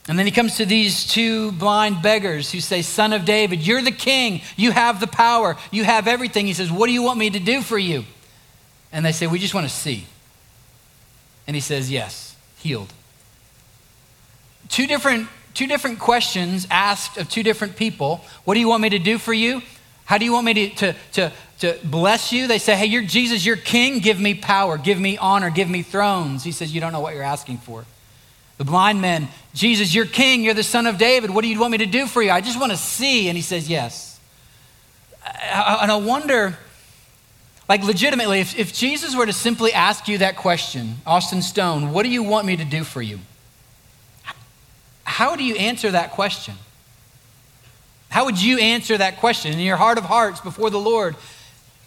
And 0.09 0.19
then 0.19 0.25
he 0.25 0.33
comes 0.33 0.57
to 0.57 0.65
these 0.65 1.07
two 1.07 1.53
blind 1.53 2.01
beggars 2.01 2.51
who 2.51 2.61
say, 2.61 2.81
Son 2.81 3.13
of 3.13 3.27
David, 3.27 3.67
you're 3.67 3.83
the 3.83 3.91
king. 3.91 4.41
You 4.57 4.71
have 4.71 5.01
the 5.01 5.07
power. 5.07 5.59
You 5.71 5.85
have 5.85 6.09
everything. 6.09 6.47
He 6.47 6.55
says, 6.55 6.73
What 6.73 6.87
do 6.87 6.95
you 6.95 7.03
want 7.03 7.19
me 7.19 7.29
to 7.29 7.39
do 7.39 7.61
for 7.61 7.77
you? 7.79 8.07
And 8.93 9.05
they 9.05 9.13
say, 9.13 9.27
We 9.27 9.39
just 9.39 9.55
want 9.55 9.69
to 9.69 9.75
see. 9.75 10.07
And 11.47 11.57
he 11.57 11.61
says, 11.61 11.91
Yes, 11.91 12.37
healed. 12.59 12.93
Two 14.69 14.87
different, 14.87 15.29
two 15.55 15.67
different 15.67 15.99
questions 15.99 16.67
asked 16.71 17.19
of 17.19 17.29
two 17.29 17.43
different 17.43 17.77
people. 17.77 18.25
What 18.45 18.55
do 18.55 18.61
you 18.61 18.69
want 18.69 18.83
me 18.83 18.91
to 18.91 18.99
do 18.99 19.19
for 19.19 19.33
you? 19.33 19.63
How 20.05 20.19
do 20.19 20.25
you 20.25 20.33
want 20.33 20.47
me 20.47 20.55
to, 20.55 20.69
to, 20.71 20.97
to, 21.13 21.33
to 21.61 21.79
bless 21.85 22.33
you? 22.33 22.47
They 22.47 22.59
say, 22.59 22.77
Hey, 22.77 22.87
you're 22.87 23.03
Jesus, 23.03 23.45
you're 23.45 23.57
king. 23.57 24.01
Give 24.01 24.21
me 24.21 24.35
power, 24.35 24.79
give 24.79 25.01
me 25.01 25.17
honor, 25.17 25.51
give 25.51 25.71
me 25.71 25.83
thrones. 25.83 26.45
He 26.45 26.53
says, 26.53 26.75
You 26.75 26.81
don't 26.81 26.93
know 26.93 27.01
what 27.01 27.15
you're 27.15 27.23
asking 27.23 27.59
for. 27.59 27.85
The 28.59 28.65
blind 28.65 29.01
men, 29.01 29.29
Jesus, 29.55 29.95
you're 29.95 30.07
king, 30.07 30.43
you're 30.45 30.55
the 30.55 30.63
son 30.63 30.87
of 30.87 30.99
David. 30.99 31.31
What 31.31 31.43
do 31.43 31.49
you 31.49 31.59
want 31.59 31.73
me 31.73 31.79
to 31.79 31.87
do 31.87 32.07
for 32.07 32.23
you? 32.23 32.31
I 32.31 32.41
just 32.41 32.61
want 32.61 32.71
to 32.71 32.79
see. 32.79 33.29
And 33.29 33.37
he 33.37 33.43
says, 33.43 33.69
Yes. 33.69 34.21
Uh, 35.25 35.79
and 35.83 35.91
I 35.91 35.97
wonder, 35.97 36.59
like 37.69 37.85
legitimately, 37.85 38.41
if, 38.41 38.59
if 38.59 38.75
Jesus 38.75 39.15
were 39.15 39.27
to 39.27 39.33
simply 39.33 39.73
ask 39.73 40.09
you 40.09 40.19
that 40.19 40.37
question, 40.37 40.97
Austin 41.07 41.43
Stone, 41.43 41.93
what 41.93 42.03
do 42.03 42.11
you 42.11 42.23
want 42.23 42.47
me 42.47 42.57
to 42.57 42.65
do 42.65 42.85
for 42.85 43.01
you? 43.01 43.21
How 45.05 45.37
do 45.37 45.45
you 45.45 45.55
answer 45.57 45.91
that 45.91 46.11
question? 46.11 46.55
How 48.09 48.25
would 48.27 48.41
you 48.43 48.59
answer 48.59 48.99
that 48.99 49.19
question 49.19 49.53
in 49.53 49.61
your 49.61 49.77
heart 49.77 49.97
of 49.97 50.05
hearts 50.05 50.41
before 50.41 50.71
the 50.71 50.81
Lord? 50.81 51.17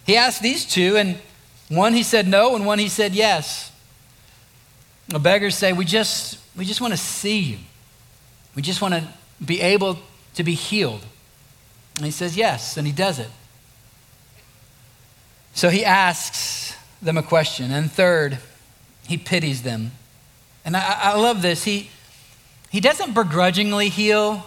He 0.04 0.16
asked 0.16 0.42
these 0.42 0.64
two, 0.64 0.96
and 0.96 1.18
one 1.68 1.92
he 1.92 2.02
said 2.02 2.26
no, 2.26 2.56
and 2.56 2.66
one 2.66 2.78
he 2.78 2.88
said 2.88 3.14
yes. 3.14 3.70
The 5.08 5.18
beggars 5.18 5.56
say, 5.56 5.72
We 5.72 5.84
just 5.84 6.38
we 6.56 6.64
just 6.64 6.80
want 6.80 6.92
to 6.92 6.96
see 6.96 7.38
you. 7.38 7.58
We 8.54 8.62
just 8.62 8.80
want 8.80 8.94
to 8.94 9.06
be 9.44 9.60
able 9.60 9.98
to 10.34 10.42
be 10.42 10.54
healed. 10.54 11.04
And 11.96 12.04
he 12.04 12.10
says, 12.10 12.36
Yes, 12.36 12.76
and 12.76 12.86
he 12.86 12.92
does 12.92 13.18
it. 13.18 13.28
So 15.56 15.70
he 15.70 15.86
asks 15.86 16.76
them 17.00 17.16
a 17.16 17.22
question. 17.22 17.72
And 17.72 17.90
third, 17.90 18.36
he 19.08 19.16
pities 19.16 19.62
them. 19.62 19.90
And 20.66 20.76
I, 20.76 20.98
I 21.00 21.16
love 21.16 21.40
this. 21.40 21.64
He, 21.64 21.88
he 22.68 22.80
doesn't 22.80 23.14
begrudgingly 23.14 23.88
heal. 23.88 24.44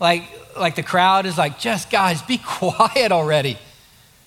Like, 0.00 0.24
like 0.58 0.74
the 0.74 0.82
crowd 0.82 1.24
is 1.24 1.38
like, 1.38 1.60
just 1.60 1.88
guys, 1.88 2.20
be 2.20 2.38
quiet 2.44 3.12
already. 3.12 3.58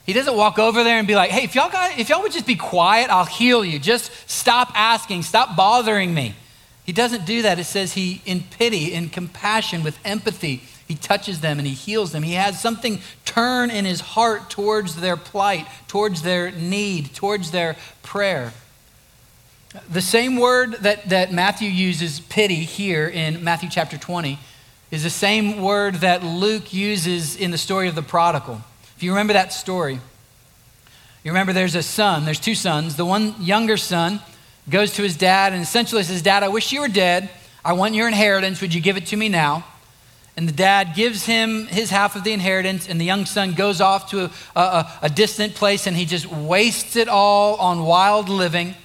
He 0.06 0.14
doesn't 0.14 0.36
walk 0.36 0.58
over 0.60 0.82
there 0.86 0.98
and 0.98 1.06
be 1.06 1.16
like, 1.16 1.30
hey, 1.30 1.44
if 1.44 1.56
y'all, 1.56 1.70
got, 1.70 2.00
if 2.00 2.08
y'all 2.08 2.22
would 2.22 2.32
just 2.32 2.48
be 2.48 2.56
quiet, 2.56 3.10
I'll 3.10 3.26
heal 3.26 3.64
you. 3.66 3.78
Just 3.78 4.14
stop 4.30 4.72
asking, 4.74 5.24
stop 5.24 5.58
bothering 5.58 6.14
me. 6.14 6.36
He 6.86 6.94
doesn't 6.94 7.26
do 7.26 7.42
that. 7.42 7.60
It 7.60 7.66
says 7.66 7.94
he, 7.94 8.22
in 8.26 8.44
pity, 8.44 8.94
in 8.94 9.10
compassion, 9.10 9.84
with 9.84 10.00
empathy, 10.06 10.64
he 10.92 10.98
touches 10.98 11.40
them 11.40 11.58
and 11.58 11.66
he 11.66 11.74
heals 11.74 12.12
them. 12.12 12.22
He 12.22 12.34
has 12.34 12.60
something 12.60 13.00
turn 13.24 13.72
in 13.72 13.86
his 13.86 14.02
heart 14.02 14.50
towards 14.50 14.98
their 14.98 15.16
plight, 15.16 15.66
towards 15.88 16.22
their 16.22 16.52
need, 16.52 17.16
towards 17.16 17.52
their 17.52 17.78
prayer. 18.04 18.52
The 19.90 20.02
same 20.02 20.36
word 20.36 20.74
that, 20.82 21.08
that 21.08 21.32
Matthew 21.32 21.70
uses, 21.70 22.20
pity, 22.20 22.56
here 22.56 23.08
in 23.08 23.42
Matthew 23.42 23.70
chapter 23.70 23.98
20, 23.98 24.38
is 24.92 25.04
the 25.04 25.10
same 25.10 25.62
word 25.62 25.96
that 25.96 26.26
Luke 26.26 26.74
uses 26.74 27.38
in 27.38 27.52
the 27.52 27.58
story 27.58 27.88
of 27.88 27.96
the 27.96 28.02
prodigal. 28.02 28.60
If 28.98 29.04
you 29.04 29.12
remember 29.12 29.32
that 29.32 29.54
story, 29.54 30.02
you 31.24 31.32
remember 31.32 31.54
there's 31.54 31.76
a 31.76 31.84
son, 31.84 32.26
there's 32.26 32.40
two 32.40 32.56
sons. 32.56 32.98
The 32.98 33.06
one 33.06 33.36
younger 33.40 33.78
son 33.78 34.20
goes 34.70 34.92
to 34.96 35.04
his 35.04 35.16
dad 35.16 35.54
and 35.54 35.62
essentially 35.62 36.04
says, 36.04 36.22
Dad, 36.22 36.44
I 36.44 36.50
wish 36.50 36.74
you 36.74 36.82
were 36.82 36.90
dead. 36.90 37.30
I 37.64 37.72
want 37.72 37.96
your 37.96 38.10
inheritance. 38.10 38.60
Would 38.60 38.74
you 38.74 38.82
give 38.82 38.98
it 38.98 39.06
to 39.08 39.16
me 39.16 39.30
now? 39.30 39.64
And 40.38 40.48
the 40.48 40.54
dad 40.54 40.96
gives 40.96 41.26
him 41.26 41.68
his 41.68 41.90
half 41.90 42.16
of 42.16 42.24
the 42.24 42.32
inheritance, 42.32 42.88
and 42.88 43.00
the 43.00 43.06
young 43.06 43.26
son 43.26 43.54
goes 43.54 43.82
off 43.82 44.10
to 44.12 44.26
a, 44.26 44.32
a, 44.56 44.92
a 45.04 45.10
distant 45.10 45.56
place 45.56 45.88
and 45.88 45.96
he 45.96 46.06
just 46.06 46.26
wastes 46.26 46.96
it 46.96 47.08
all 47.10 47.56
on 47.56 47.84
wild 47.84 48.30
living. 48.30 48.76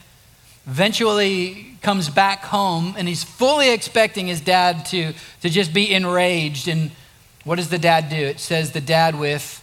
Eventually 0.66 1.76
comes 1.82 2.08
back 2.08 2.42
home 2.42 2.94
and 2.98 3.06
he's 3.06 3.22
fully 3.22 3.70
expecting 3.72 4.26
his 4.26 4.40
dad 4.40 4.84
to, 4.86 5.12
to 5.40 5.48
just 5.48 5.72
be 5.72 5.92
enraged. 5.94 6.66
And 6.66 6.90
what 7.44 7.56
does 7.56 7.68
the 7.68 7.78
dad 7.78 8.08
do? 8.08 8.16
It 8.16 8.40
says 8.40 8.72
the 8.72 8.80
dad, 8.80 9.16
with 9.16 9.62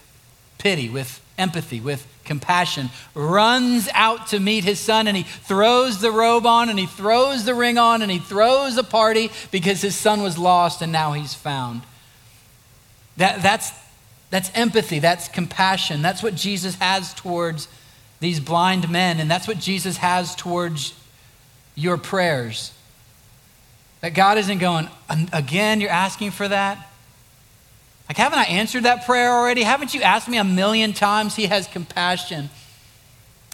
pity, 0.58 0.88
with 0.88 1.20
empathy, 1.38 1.82
with 1.82 2.08
compassion, 2.26 2.90
runs 3.14 3.90
out 3.94 4.28
to 4.28 4.40
meet 4.40 4.64
his 4.64 4.80
son 4.80 5.08
and 5.08 5.18
he 5.18 5.24
throws 5.24 6.00
the 6.00 6.12
robe 6.12 6.46
on 6.46 6.70
and 6.70 6.80
he 6.80 6.86
throws 6.86 7.46
the 7.46 7.54
ring 7.54 7.78
on 7.78 8.02
and 8.02 8.12
he 8.12 8.20
throws 8.20 8.78
a 8.78 8.84
party 8.84 9.32
because 9.52 9.82
his 9.82 9.96
son 9.96 10.22
was 10.22 10.38
lost 10.38 10.82
and 10.82 10.92
now 10.92 11.14
he's 11.14 11.34
found. 11.34 11.82
That, 13.18 13.42
that's, 13.42 13.72
that's 14.30 14.52
empathy, 14.56 15.00
that's 15.00 15.28
compassion. 15.28 16.02
That's 16.02 16.24
what 16.24 16.36
Jesus 16.36 16.76
has 16.76 17.14
towards 17.14 17.68
these 18.20 18.40
blind 18.40 18.90
men, 18.90 19.20
and 19.20 19.30
that's 19.30 19.48
what 19.48 19.60
Jesus 19.60 19.98
has 19.98 20.34
towards 20.34 20.94
your 21.76 21.98
prayers. 21.98 22.72
That 24.00 24.14
God 24.14 24.38
isn't 24.38 24.60
going, 24.60 24.90
again, 25.32 25.82
you're 25.82 25.90
asking 25.90 26.32
for 26.32 26.48
that? 26.48 26.90
Like, 28.10 28.18
haven't 28.18 28.40
I 28.40 28.44
answered 28.44 28.84
that 28.84 29.06
prayer 29.06 29.32
already? 29.32 29.64
Haven't 29.64 29.94
you 29.94 30.02
asked 30.02 30.28
me 30.28 30.38
a 30.38 30.44
million 30.44 30.94
times? 30.94 31.36
He 31.36 31.46
has 31.48 31.68
compassion. 31.68 32.50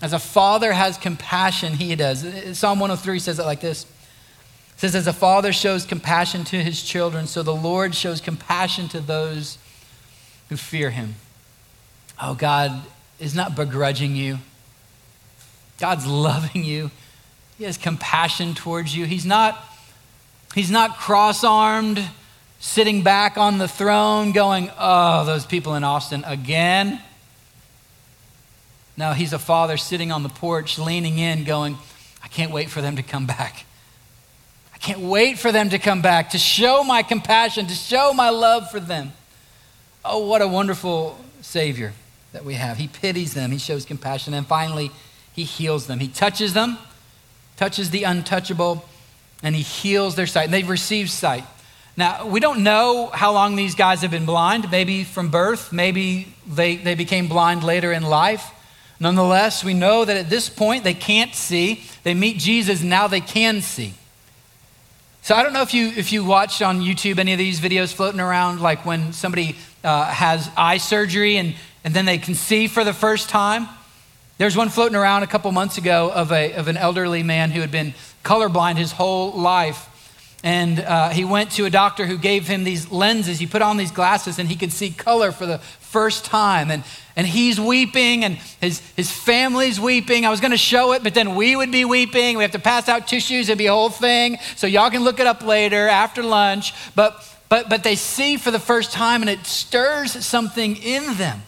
As 0.02 0.14
a 0.14 0.20
father 0.20 0.72
has 0.72 0.98
compassion, 0.98 1.74
he 1.74 1.96
does. 1.96 2.58
Psalm 2.58 2.80
103 2.80 3.20
says 3.20 3.40
it 3.40 3.46
like 3.46 3.62
this. 3.62 3.84
It 3.84 4.80
says, 4.80 4.96
As 4.96 5.08
a 5.08 5.14
father 5.14 5.54
shows 5.54 5.86
compassion 5.86 6.44
to 6.46 6.64
his 6.64 6.82
children, 6.82 7.28
so 7.28 7.44
the 7.44 7.56
Lord 7.56 7.94
shows 7.94 8.22
compassion 8.22 8.88
to 8.90 9.02
those 9.02 9.58
who 10.50 10.58
fear 10.58 10.90
him. 10.90 11.16
Oh, 12.22 12.34
God 12.34 12.82
is 13.20 13.36
not 13.36 13.56
begrudging 13.56 14.16
you. 14.16 14.40
God's 15.80 16.06
loving 16.06 16.64
you. 16.64 16.92
He 17.58 17.66
has 17.66 17.78
compassion 17.78 18.56
towards 18.56 18.96
you. 18.96 19.06
He's 19.06 19.26
not, 19.26 19.62
he's 20.56 20.72
not 20.72 20.98
cross-armed 20.98 22.04
sitting 22.60 23.02
back 23.02 23.38
on 23.38 23.58
the 23.58 23.68
throne 23.68 24.32
going, 24.32 24.70
oh, 24.78 25.26
those 25.26 25.46
people 25.46 25.76
in 25.76 25.84
Austin 25.84 26.24
again. 26.26 27.02
No, 28.98 29.14
he's 29.14 29.32
a 29.32 29.40
father 29.40 29.78
sitting 29.78 30.12
on 30.12 30.24
the 30.24 30.30
porch, 30.30 30.78
leaning 30.78 31.18
in, 31.18 31.46
going, 31.46 31.78
I 32.22 32.28
can't 32.28 32.52
wait 32.52 32.70
for 32.70 32.82
them 32.82 32.98
to 32.98 33.04
come 33.04 33.26
back. 33.26 33.66
I 34.74 34.78
can't 34.78 35.00
wait 35.00 35.40
for 35.40 35.52
them 35.52 35.70
to 35.70 35.80
come 35.80 36.02
back, 36.02 36.32
to 36.32 36.38
show 36.38 36.84
my 36.84 37.02
compassion, 37.02 37.68
to 37.68 37.74
show 37.74 38.14
my 38.14 38.30
love 38.30 38.70
for 38.70 38.80
them. 38.80 39.14
Oh, 40.04 40.26
what 40.28 40.42
a 40.42 40.48
wonderful 40.48 41.18
Savior 41.42 41.94
that 42.34 42.46
we 42.46 42.56
have. 42.56 42.78
He 42.78 42.88
pities 42.88 43.34
them, 43.34 43.52
He 43.52 43.58
shows 43.58 43.86
compassion, 43.86 44.34
and 44.34 44.46
finally, 44.46 44.92
He 45.34 45.44
heals 45.44 45.88
them. 45.88 46.00
He 46.00 46.08
touches 46.08 46.54
them, 46.54 46.78
touches 47.58 47.90
the 47.90 48.04
untouchable, 48.04 48.86
and 49.44 49.56
He 49.56 49.62
heals 49.62 50.16
their 50.16 50.28
sight. 50.28 50.46
And 50.46 50.54
they've 50.54 50.70
received 50.70 51.10
sight. 51.10 51.44
Now, 52.00 52.26
we 52.28 52.40
don't 52.40 52.64
know 52.64 53.08
how 53.08 53.34
long 53.34 53.58
these 53.58 53.76
guys 53.76 54.04
have 54.04 54.12
been 54.12 54.26
blind, 54.26 54.72
maybe 54.72 55.04
from 55.04 55.28
birth, 55.32 55.74
maybe 55.74 56.34
they, 56.48 56.78
they 56.78 56.96
became 56.96 57.28
blind 57.28 57.62
later 57.62 57.92
in 57.92 58.04
life. 58.04 58.54
Nonetheless, 59.02 59.66
we 59.66 59.74
know 59.74 60.06
that 60.06 60.16
at 60.16 60.30
this 60.30 60.50
point 60.50 60.86
they 60.86 60.94
can't 60.94 61.36
see. 61.36 61.84
They 62.04 62.14
meet 62.14 62.38
Jesus, 62.38 62.82
now 62.82 63.08
they 63.08 63.20
can 63.20 63.60
see. 63.60 63.96
So 65.24 65.36
I 65.36 65.44
don't 65.44 65.52
know 65.52 65.62
if 65.62 65.74
you, 65.74 65.88
if 65.88 66.14
you 66.14 66.24
watched 66.24 66.62
on 66.62 66.80
YouTube 66.80 67.20
any 67.20 67.34
of 67.34 67.38
these 67.38 67.60
videos 67.60 67.94
floating 67.94 68.22
around, 68.22 68.62
like 68.62 68.86
when 68.86 69.12
somebody 69.12 69.58
uh, 69.84 70.06
has 70.06 70.50
eye 70.56 70.78
surgery 70.78 71.36
and, 71.36 71.54
and 71.84 71.94
then 71.94 72.06
they 72.06 72.18
can 72.18 72.34
see 72.34 72.68
for 72.70 72.86
the 72.86 72.94
first 72.94 73.28
time. 73.28 73.68
There's 74.38 74.56
one 74.56 74.70
floating 74.70 74.96
around 74.96 75.24
a 75.24 75.28
couple 75.28 75.52
months 75.52 75.78
ago 75.78 76.10
of, 76.14 76.32
a, 76.32 76.54
of 76.54 76.70
an 76.70 76.78
elderly 76.78 77.24
man 77.24 77.52
who 77.52 77.60
had 77.60 77.72
been 77.72 77.94
colorblind 78.24 78.78
his 78.78 78.94
whole 78.94 79.34
life 79.34 79.89
and 80.44 80.80
uh, 80.80 81.10
he 81.10 81.26
went 81.26 81.52
to 81.52 81.66
a 81.66 81.70
doctor 81.70 82.06
who 82.06 82.18
gave 82.18 82.48
him 82.48 82.64
these 82.64 82.90
lenses. 82.92 83.40
He 83.40 83.48
put 83.48 83.62
on 83.62 83.76
these 83.76 83.92
glasses 83.92 84.40
and 84.40 84.48
he 84.48 84.56
could 84.56 84.72
see 84.72 84.90
color 84.90 85.32
for 85.34 85.46
the 85.46 85.58
first 85.58 86.24
time. 86.24 86.72
And, 86.72 86.84
and 87.18 87.28
he's 87.28 87.60
weeping 87.60 88.24
and 88.24 88.36
his, 88.62 88.80
his 88.96 89.12
family's 89.12 89.82
weeping. 89.82 90.26
I 90.26 90.30
was 90.30 90.40
going 90.40 90.52
to 90.52 90.58
show 90.58 90.94
it, 90.94 91.04
but 91.04 91.14
then 91.14 91.36
we 91.36 91.58
would 91.58 91.72
be 91.72 91.84
weeping. 91.84 92.38
We 92.38 92.44
have 92.44 92.54
to 92.54 92.60
pass 92.60 92.88
out 92.88 93.08
tissues. 93.08 93.50
It'd 93.50 93.58
be 93.58 93.66
a 93.66 93.74
whole 93.74 93.90
thing. 93.90 94.38
So 94.56 94.66
y'all 94.66 94.90
can 94.90 95.04
look 95.04 95.20
it 95.20 95.28
up 95.28 95.44
later 95.44 95.90
after 95.90 96.24
lunch. 96.24 96.74
But, 96.96 97.22
but, 97.50 97.68
but 97.68 97.84
they 97.84 97.96
see 97.96 98.38
for 98.38 98.52
the 98.52 98.60
first 98.60 98.94
time 98.94 99.22
and 99.22 99.30
it 99.30 99.46
stirs 99.46 100.26
something 100.26 100.78
in 100.78 101.16
them. 101.16 101.42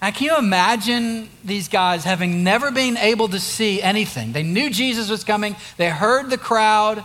Now, 0.00 0.12
can 0.12 0.26
you 0.26 0.36
imagine 0.36 1.30
these 1.44 1.68
guys 1.68 2.04
having 2.04 2.44
never 2.44 2.70
been 2.70 2.96
able 2.96 3.28
to 3.28 3.40
see 3.40 3.82
anything? 3.82 4.32
They 4.32 4.42
knew 4.44 4.70
Jesus 4.70 5.10
was 5.10 5.24
coming, 5.24 5.56
they 5.78 5.90
heard 5.90 6.30
the 6.30 6.38
crowd. 6.38 7.04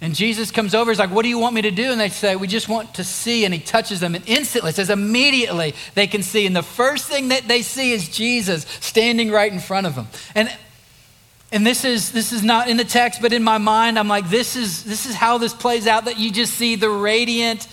And 0.00 0.14
Jesus 0.14 0.52
comes 0.52 0.76
over, 0.76 0.92
he's 0.92 0.98
like, 0.98 1.10
What 1.10 1.22
do 1.22 1.28
you 1.28 1.38
want 1.38 1.54
me 1.54 1.62
to 1.62 1.72
do? 1.72 1.90
And 1.90 2.00
they 2.00 2.08
say, 2.08 2.36
We 2.36 2.46
just 2.46 2.68
want 2.68 2.94
to 2.94 3.04
see. 3.04 3.44
And 3.44 3.52
he 3.52 3.60
touches 3.60 3.98
them, 3.98 4.14
and 4.14 4.22
instantly, 4.28 4.70
says, 4.72 4.90
immediately 4.90 5.74
they 5.94 6.06
can 6.06 6.22
see. 6.22 6.46
And 6.46 6.54
the 6.54 6.62
first 6.62 7.08
thing 7.08 7.28
that 7.28 7.48
they 7.48 7.62
see 7.62 7.92
is 7.92 8.08
Jesus 8.08 8.64
standing 8.80 9.30
right 9.30 9.52
in 9.52 9.58
front 9.58 9.86
of 9.86 9.94
them. 9.96 10.06
And 10.34 10.50
And 11.50 11.66
this 11.66 11.84
is 11.84 12.12
this 12.12 12.32
is 12.32 12.44
not 12.44 12.68
in 12.68 12.76
the 12.76 12.84
text, 12.84 13.20
but 13.20 13.32
in 13.32 13.42
my 13.42 13.58
mind, 13.58 13.98
I'm 13.98 14.08
like, 14.08 14.28
this 14.28 14.54
is 14.54 14.84
this 14.84 15.06
is 15.06 15.14
how 15.14 15.38
this 15.38 15.54
plays 15.54 15.86
out 15.86 16.04
that 16.04 16.18
you 16.18 16.30
just 16.30 16.54
see 16.54 16.76
the 16.76 16.90
radiant 16.90 17.66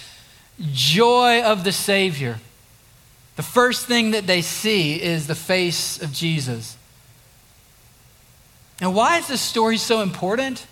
joy 0.72 1.44
of 1.44 1.64
the 1.64 1.72
Savior. 1.72 2.40
The 3.36 3.44
first 3.44 3.86
thing 3.86 4.12
that 4.12 4.26
they 4.26 4.42
see 4.42 5.02
is 5.02 5.28
the 5.28 5.36
face 5.36 6.02
of 6.02 6.14
Jesus. 6.14 6.78
And 8.82 8.96
why 8.96 9.18
is 9.18 9.28
this 9.28 9.42
story 9.42 9.78
so 9.78 10.02
important? 10.02 10.66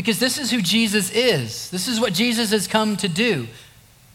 Because 0.00 0.18
this 0.18 0.38
is 0.38 0.50
who 0.50 0.62
Jesus 0.62 1.10
is. 1.10 1.68
This 1.68 1.86
is 1.86 2.00
what 2.00 2.14
Jesus 2.14 2.52
has 2.52 2.66
come 2.66 2.96
to 2.96 3.06
do. 3.06 3.46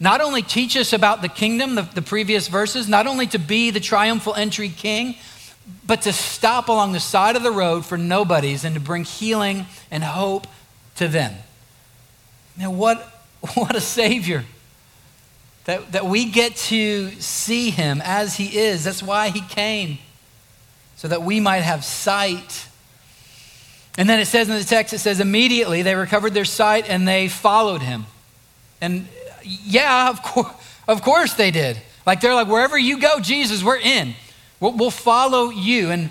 Not 0.00 0.20
only 0.20 0.42
teach 0.42 0.76
us 0.76 0.92
about 0.92 1.22
the 1.22 1.28
kingdom, 1.28 1.76
the, 1.76 1.82
the 1.82 2.02
previous 2.02 2.48
verses, 2.48 2.88
not 2.88 3.06
only 3.06 3.28
to 3.28 3.38
be 3.38 3.70
the 3.70 3.78
triumphal 3.78 4.34
entry 4.34 4.68
king, 4.68 5.14
but 5.86 6.02
to 6.02 6.12
stop 6.12 6.68
along 6.68 6.90
the 6.90 6.98
side 6.98 7.36
of 7.36 7.44
the 7.44 7.52
road 7.52 7.86
for 7.86 7.96
nobodies 7.96 8.64
and 8.64 8.74
to 8.74 8.80
bring 8.80 9.04
healing 9.04 9.66
and 9.88 10.02
hope 10.02 10.48
to 10.96 11.06
them. 11.06 11.32
Now, 12.58 12.72
what, 12.72 12.98
what 13.54 13.76
a 13.76 13.80
Savior. 13.80 14.44
That, 15.66 15.92
that 15.92 16.06
we 16.06 16.24
get 16.24 16.56
to 16.56 17.12
see 17.20 17.70
Him 17.70 18.02
as 18.04 18.34
He 18.34 18.58
is. 18.58 18.82
That's 18.82 19.04
why 19.04 19.28
He 19.28 19.40
came, 19.40 19.98
so 20.96 21.06
that 21.06 21.22
we 21.22 21.38
might 21.38 21.62
have 21.62 21.84
sight. 21.84 22.65
And 23.98 24.08
then 24.08 24.20
it 24.20 24.26
says 24.26 24.48
in 24.48 24.58
the 24.58 24.64
text, 24.64 24.92
it 24.92 24.98
says, 24.98 25.20
immediately 25.20 25.82
they 25.82 25.94
recovered 25.94 26.34
their 26.34 26.44
sight 26.44 26.88
and 26.88 27.08
they 27.08 27.28
followed 27.28 27.82
Him. 27.82 28.06
And 28.80 29.08
yeah, 29.42 30.10
of, 30.10 30.22
course, 30.22 30.52
of 30.86 31.02
course 31.02 31.34
they 31.34 31.50
did. 31.50 31.80
Like 32.04 32.20
they're 32.20 32.34
like, 32.34 32.48
wherever 32.48 32.78
you 32.78 33.00
go, 33.00 33.20
Jesus, 33.20 33.64
we're 33.64 33.78
in. 33.78 34.14
We'll, 34.60 34.72
we'll 34.72 34.90
follow 34.90 35.50
you. 35.50 35.90
And, 35.90 36.10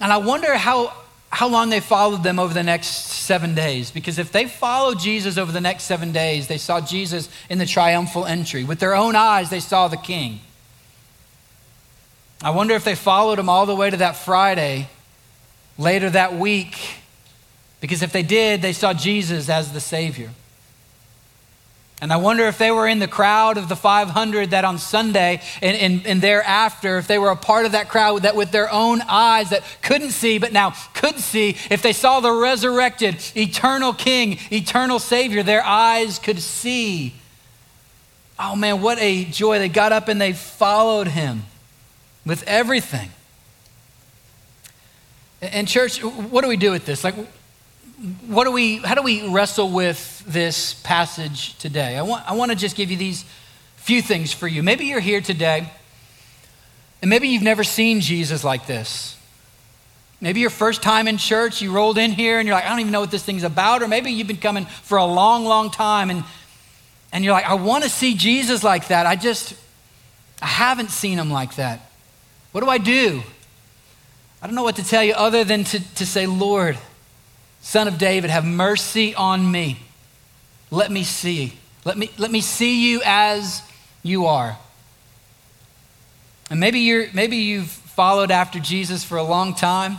and 0.00 0.12
I 0.12 0.18
wonder 0.18 0.54
how, 0.54 0.92
how 1.30 1.48
long 1.48 1.70
they 1.70 1.80
followed 1.80 2.22
them 2.22 2.38
over 2.38 2.54
the 2.54 2.62
next 2.62 2.88
seven 2.88 3.54
days. 3.54 3.90
Because 3.90 4.18
if 4.18 4.30
they 4.30 4.46
followed 4.46 4.98
Jesus 4.98 5.36
over 5.36 5.50
the 5.52 5.60
next 5.60 5.84
seven 5.84 6.12
days, 6.12 6.46
they 6.46 6.58
saw 6.58 6.80
Jesus 6.80 7.28
in 7.48 7.58
the 7.58 7.66
triumphal 7.66 8.24
entry. 8.24 8.64
With 8.64 8.78
their 8.78 8.94
own 8.94 9.16
eyes, 9.16 9.50
they 9.50 9.60
saw 9.60 9.88
the 9.88 9.96
king. 9.96 10.40
I 12.42 12.50
wonder 12.50 12.74
if 12.74 12.84
they 12.84 12.94
followed 12.94 13.38
him 13.38 13.48
all 13.48 13.66
the 13.66 13.76
way 13.76 13.90
to 13.90 13.98
that 13.98 14.16
Friday 14.16 14.88
later 15.76 16.08
that 16.10 16.34
week. 16.34 16.78
Because 17.80 18.02
if 18.02 18.12
they 18.12 18.22
did, 18.22 18.62
they 18.62 18.72
saw 18.72 18.92
Jesus 18.92 19.48
as 19.48 19.72
the 19.72 19.80
Savior. 19.80 20.30
And 22.02 22.12
I 22.12 22.16
wonder 22.16 22.46
if 22.46 22.56
they 22.56 22.70
were 22.70 22.88
in 22.88 22.98
the 22.98 23.08
crowd 23.08 23.58
of 23.58 23.68
the 23.68 23.76
500 23.76 24.50
that 24.50 24.64
on 24.64 24.78
Sunday 24.78 25.42
and, 25.60 25.76
and, 25.76 26.06
and, 26.06 26.22
thereafter, 26.22 26.96
if 26.96 27.06
they 27.06 27.18
were 27.18 27.28
a 27.28 27.36
part 27.36 27.66
of 27.66 27.72
that 27.72 27.90
crowd 27.90 28.22
that 28.22 28.34
with 28.34 28.52
their 28.52 28.72
own 28.72 29.02
eyes 29.02 29.50
that 29.50 29.62
couldn't 29.82 30.12
see 30.12 30.38
but 30.38 30.50
now 30.50 30.72
could 30.94 31.18
see, 31.18 31.56
if 31.70 31.82
they 31.82 31.92
saw 31.92 32.20
the 32.20 32.32
resurrected, 32.32 33.16
eternal 33.36 33.92
King, 33.92 34.38
eternal 34.50 34.98
Savior, 34.98 35.42
their 35.42 35.62
eyes 35.62 36.18
could 36.18 36.38
see. 36.38 37.14
Oh 38.38 38.56
man, 38.56 38.80
what 38.80 38.98
a 38.98 39.26
joy. 39.26 39.58
They 39.58 39.68
got 39.68 39.92
up 39.92 40.08
and 40.08 40.18
they 40.18 40.32
followed 40.32 41.08
him 41.08 41.42
with 42.24 42.42
everything. 42.44 43.10
And, 45.42 45.68
church, 45.68 46.02
what 46.02 46.42
do 46.42 46.48
we 46.48 46.56
do 46.56 46.70
with 46.70 46.86
this? 46.86 47.02
Like, 47.02 47.14
what 48.26 48.44
do 48.44 48.50
we, 48.50 48.78
how 48.78 48.94
do 48.94 49.02
we 49.02 49.28
wrestle 49.28 49.70
with 49.70 50.24
this 50.26 50.74
passage 50.74 51.56
today? 51.58 51.98
I 51.98 52.02
want, 52.02 52.28
I 52.28 52.34
want 52.34 52.50
to 52.50 52.56
just 52.56 52.74
give 52.76 52.90
you 52.90 52.96
these 52.96 53.24
few 53.76 54.00
things 54.00 54.32
for 54.32 54.48
you. 54.48 54.62
Maybe 54.62 54.86
you're 54.86 55.00
here 55.00 55.20
today, 55.20 55.70
and 57.02 57.10
maybe 57.10 57.28
you've 57.28 57.42
never 57.42 57.64
seen 57.64 58.00
Jesus 58.00 58.42
like 58.42 58.66
this. 58.66 59.16
Maybe 60.20 60.40
your 60.40 60.50
first 60.50 60.82
time 60.82 61.08
in 61.08 61.16
church, 61.16 61.62
you 61.62 61.72
rolled 61.72 61.96
in 61.96 62.12
here 62.12 62.38
and 62.38 62.46
you're 62.46 62.54
like, 62.54 62.66
I 62.66 62.68
don't 62.68 62.80
even 62.80 62.92
know 62.92 63.00
what 63.00 63.10
this 63.10 63.22
thing's 63.22 63.42
about. 63.42 63.82
Or 63.82 63.88
maybe 63.88 64.10
you've 64.10 64.26
been 64.26 64.36
coming 64.36 64.66
for 64.66 64.98
a 64.98 65.04
long, 65.04 65.46
long 65.46 65.70
time 65.70 66.10
and, 66.10 66.24
and 67.10 67.24
you're 67.24 67.32
like, 67.32 67.46
I 67.46 67.54
want 67.54 67.84
to 67.84 67.90
see 67.90 68.14
Jesus 68.14 68.62
like 68.62 68.88
that. 68.88 69.06
I 69.06 69.16
just, 69.16 69.54
I 70.42 70.46
haven't 70.46 70.90
seen 70.90 71.18
him 71.18 71.30
like 71.30 71.56
that. 71.56 71.90
What 72.52 72.62
do 72.62 72.68
I 72.68 72.76
do? 72.76 73.22
I 74.42 74.46
don't 74.46 74.54
know 74.54 74.62
what 74.62 74.76
to 74.76 74.84
tell 74.84 75.02
you 75.02 75.14
other 75.14 75.42
than 75.42 75.64
to, 75.64 75.94
to 75.94 76.04
say, 76.04 76.26
Lord, 76.26 76.78
Son 77.60 77.86
of 77.86 77.98
David, 77.98 78.30
have 78.30 78.44
mercy 78.44 79.14
on 79.14 79.50
me. 79.50 79.80
Let 80.70 80.90
me 80.90 81.04
see. 81.04 81.54
Let 81.84 81.96
me, 81.96 82.10
let 82.18 82.30
me 82.30 82.40
see 82.40 82.90
you 82.90 83.00
as 83.04 83.62
you 84.02 84.26
are. 84.26 84.58
And 86.50 86.58
maybe, 86.58 86.80
you're, 86.80 87.06
maybe 87.12 87.36
you've 87.36 87.68
followed 87.68 88.30
after 88.30 88.58
Jesus 88.58 89.04
for 89.04 89.18
a 89.18 89.22
long 89.22 89.54
time, 89.54 89.98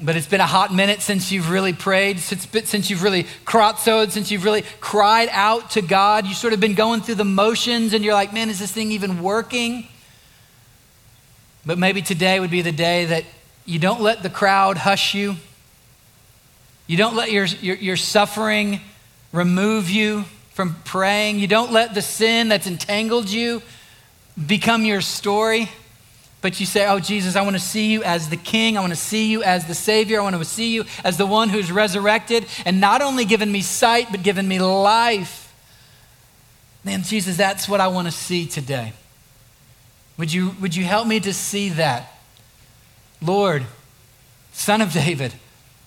but 0.00 0.16
it's 0.16 0.26
been 0.26 0.40
a 0.40 0.46
hot 0.46 0.72
minute 0.72 1.02
since 1.02 1.30
you've 1.32 1.50
really 1.50 1.72
prayed, 1.72 2.20
since, 2.20 2.46
since 2.68 2.90
you've 2.90 3.02
really 3.02 3.24
krotzoed, 3.44 4.10
since 4.10 4.30
you've 4.30 4.44
really 4.44 4.64
cried 4.80 5.28
out 5.32 5.70
to 5.72 5.82
God. 5.82 6.26
You've 6.26 6.36
sort 6.36 6.52
of 6.52 6.60
been 6.60 6.74
going 6.74 7.00
through 7.00 7.16
the 7.16 7.24
motions 7.24 7.92
and 7.92 8.04
you're 8.04 8.14
like, 8.14 8.32
man, 8.32 8.48
is 8.48 8.58
this 8.58 8.72
thing 8.72 8.92
even 8.92 9.22
working? 9.22 9.88
But 11.66 11.76
maybe 11.76 12.02
today 12.02 12.40
would 12.40 12.50
be 12.50 12.62
the 12.62 12.72
day 12.72 13.04
that 13.06 13.24
you 13.66 13.78
don't 13.78 14.00
let 14.00 14.22
the 14.22 14.30
crowd 14.30 14.78
hush 14.78 15.14
you. 15.14 15.36
You 16.90 16.96
don't 16.96 17.14
let 17.14 17.30
your, 17.30 17.44
your, 17.44 17.76
your 17.76 17.96
suffering 17.96 18.80
remove 19.32 19.88
you 19.88 20.24
from 20.54 20.74
praying. 20.84 21.38
You 21.38 21.46
don't 21.46 21.70
let 21.70 21.94
the 21.94 22.02
sin 22.02 22.48
that's 22.48 22.66
entangled 22.66 23.30
you 23.30 23.62
become 24.44 24.84
your 24.84 25.00
story. 25.00 25.70
But 26.40 26.58
you 26.58 26.66
say, 26.66 26.88
Oh, 26.88 26.98
Jesus, 26.98 27.36
I 27.36 27.42
want 27.42 27.54
to 27.54 27.62
see 27.62 27.92
you 27.92 28.02
as 28.02 28.28
the 28.28 28.36
King. 28.36 28.76
I 28.76 28.80
want 28.80 28.92
to 28.92 28.98
see 28.98 29.30
you 29.30 29.44
as 29.44 29.66
the 29.66 29.74
Savior. 29.74 30.18
I 30.18 30.24
want 30.24 30.34
to 30.34 30.44
see 30.44 30.74
you 30.74 30.84
as 31.04 31.16
the 31.16 31.26
one 31.26 31.48
who's 31.48 31.70
resurrected 31.70 32.44
and 32.64 32.80
not 32.80 33.02
only 33.02 33.24
given 33.24 33.52
me 33.52 33.60
sight, 33.60 34.08
but 34.10 34.24
given 34.24 34.48
me 34.48 34.58
life. 34.58 35.54
Man, 36.82 37.04
Jesus, 37.04 37.36
that's 37.36 37.68
what 37.68 37.80
I 37.80 37.86
want 37.86 38.08
to 38.08 38.12
see 38.12 38.46
today. 38.46 38.94
Would 40.18 40.32
you, 40.32 40.56
would 40.60 40.74
you 40.74 40.82
help 40.82 41.06
me 41.06 41.20
to 41.20 41.32
see 41.32 41.68
that? 41.68 42.12
Lord, 43.22 43.64
Son 44.52 44.80
of 44.80 44.92
David, 44.92 45.34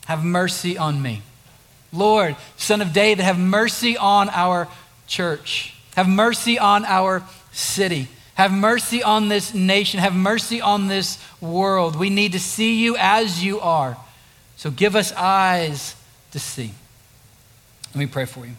have 0.06 0.24
mercy 0.24 0.78
on 0.78 1.02
me. 1.02 1.22
Lord, 1.92 2.36
Son 2.58 2.82
of 2.82 2.92
David, 2.92 3.24
have 3.24 3.38
mercy 3.38 3.96
on 3.98 4.30
our 4.30 4.68
church. 5.08 5.76
Have 5.96 6.08
mercy 6.08 6.58
on 6.58 6.86
our 6.86 7.24
city. 7.52 8.08
Have 8.36 8.52
mercy 8.52 9.04
on 9.04 9.30
this 9.30 9.54
nation. 9.54 10.00
Have 10.00 10.16
mercy 10.16 10.60
on 10.60 10.88
this 10.88 11.24
world. 11.40 11.96
We 11.96 12.10
need 12.10 12.32
to 12.32 12.40
see 12.40 12.76
you 12.84 12.96
as 12.98 13.44
you 13.44 13.60
are. 13.60 13.96
So 14.58 14.72
give 14.72 14.96
us 14.96 15.12
eyes 15.14 15.96
to 16.32 16.40
see. 16.40 16.72
Let 17.94 18.00
me 18.00 18.08
pray 18.08 18.26
for 18.26 18.46
you. 18.46 18.54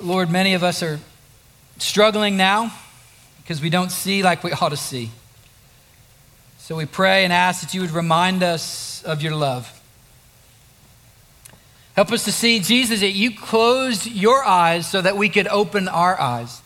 Lord, 0.00 0.30
many 0.30 0.54
of 0.54 0.62
us 0.62 0.82
are 0.82 0.98
struggling 1.78 2.36
now 2.36 2.72
because 3.42 3.60
we 3.60 3.68
don't 3.68 3.90
see 3.90 4.22
like 4.22 4.42
we 4.42 4.52
ought 4.52 4.70
to 4.70 4.76
see. 4.76 5.10
So 6.64 6.74
we 6.76 6.86
pray 6.86 7.24
and 7.24 7.32
ask 7.32 7.60
that 7.60 7.74
you 7.74 7.82
would 7.82 7.90
remind 7.90 8.42
us 8.42 9.02
of 9.02 9.20
your 9.20 9.34
love. 9.34 9.70
Help 11.94 12.10
us 12.10 12.24
to 12.24 12.32
see, 12.32 12.58
Jesus, 12.58 13.00
that 13.00 13.10
you 13.10 13.36
closed 13.36 14.06
your 14.06 14.42
eyes 14.42 14.88
so 14.88 15.02
that 15.02 15.18
we 15.18 15.28
could 15.28 15.46
open 15.48 15.88
our 15.88 16.18
eyes. 16.18 16.62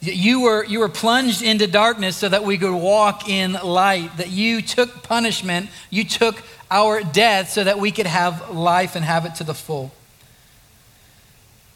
You 0.00 0.40
were, 0.40 0.64
you 0.64 0.78
were 0.78 0.88
plunged 0.88 1.42
into 1.42 1.66
darkness 1.66 2.16
so 2.16 2.30
that 2.30 2.42
we 2.42 2.56
could 2.56 2.74
walk 2.74 3.28
in 3.28 3.52
light. 3.52 4.16
That 4.16 4.30
you 4.30 4.62
took 4.62 5.02
punishment, 5.02 5.68
you 5.90 6.02
took 6.02 6.42
our 6.70 7.02
death 7.02 7.50
so 7.50 7.64
that 7.64 7.78
we 7.78 7.90
could 7.90 8.06
have 8.06 8.48
life 8.48 8.96
and 8.96 9.04
have 9.04 9.26
it 9.26 9.34
to 9.34 9.44
the 9.44 9.52
full. 9.52 9.92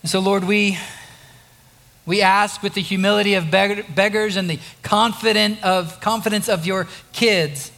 And 0.00 0.10
so, 0.10 0.20
Lord, 0.20 0.44
we 0.44 0.78
we 2.10 2.22
ask 2.22 2.60
with 2.60 2.74
the 2.74 2.80
humility 2.80 3.34
of 3.34 3.52
beggars 3.52 4.34
and 4.34 4.50
the 4.50 4.58
confident 4.82 5.62
of, 5.62 6.00
confidence 6.00 6.48
of 6.48 6.66
your 6.66 6.88
kids 7.12 7.70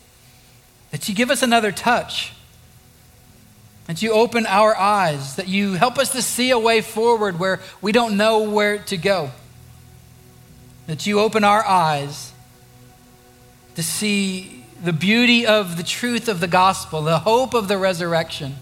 that 0.90 1.06
you 1.06 1.14
give 1.14 1.30
us 1.30 1.42
another 1.42 1.70
touch, 1.70 2.32
that 3.88 4.00
you 4.00 4.10
open 4.10 4.46
our 4.46 4.74
eyes, 4.74 5.36
that 5.36 5.48
you 5.48 5.74
help 5.74 5.98
us 5.98 6.12
to 6.12 6.22
see 6.22 6.48
a 6.48 6.58
way 6.58 6.80
forward 6.80 7.38
where 7.38 7.60
we 7.82 7.92
don't 7.92 8.16
know 8.16 8.48
where 8.48 8.78
to 8.78 8.96
go, 8.96 9.30
that 10.86 11.04
you 11.04 11.20
open 11.20 11.44
our 11.44 11.62
eyes 11.66 12.32
to 13.74 13.82
see 13.82 14.64
the 14.82 14.94
beauty 14.94 15.46
of 15.46 15.76
the 15.76 15.82
truth 15.82 16.26
of 16.26 16.40
the 16.40 16.48
gospel, 16.48 17.02
the 17.02 17.18
hope 17.18 17.52
of 17.52 17.68
the 17.68 17.76
resurrection. 17.76 18.56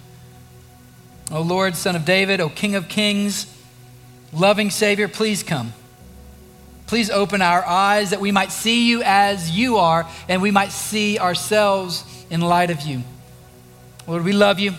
O 1.31 1.43
Lord, 1.43 1.77
Son 1.77 1.95
of 1.95 2.05
David, 2.05 2.41
O 2.41 2.49
King 2.49 2.75
of 2.75 2.89
Kings, 2.89 3.47
Loving 4.33 4.71
Savior, 4.71 5.09
please 5.09 5.43
come. 5.43 5.73
Please 6.87 7.11
open 7.11 7.41
our 7.41 7.65
eyes 7.65 8.11
that 8.11 8.21
we 8.21 8.33
might 8.33 8.51
see 8.51 8.89
you 8.89 9.03
as 9.05 9.51
you 9.51 9.77
are 9.77 10.09
and 10.29 10.43
we 10.43 10.51
might 10.51 10.73
see 10.73 11.19
ourselves 11.19 12.05
in 12.31 12.41
light 12.41 12.71
of 12.71 12.81
you. 12.83 13.03
Lord, 14.07 14.25
we 14.25 14.33
love 14.33 14.59
you. 14.59 14.73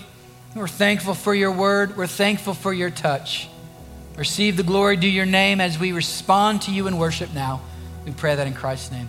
We're 0.56 0.68
thankful 0.68 1.14
for 1.14 1.34
your 1.34 1.52
word. 1.52 1.96
We're 1.96 2.08
thankful 2.08 2.54
for 2.54 2.74
your 2.74 2.90
touch. 2.90 3.48
Receive 4.18 4.58
the 4.58 4.64
glory, 4.64 4.98
do 4.98 5.08
your 5.08 5.26
name 5.26 5.62
as 5.62 5.80
we 5.80 5.94
respond 5.94 6.64
to 6.64 6.72
you 6.72 6.88
in 6.88 6.98
worship 6.98 7.34
now. 7.34 7.62
We 8.06 8.12
pray 8.12 8.36
that 8.36 8.46
in 8.46 8.54
Christ's 8.54 8.92
name. 8.92 9.08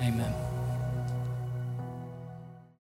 Amen. 0.00 0.43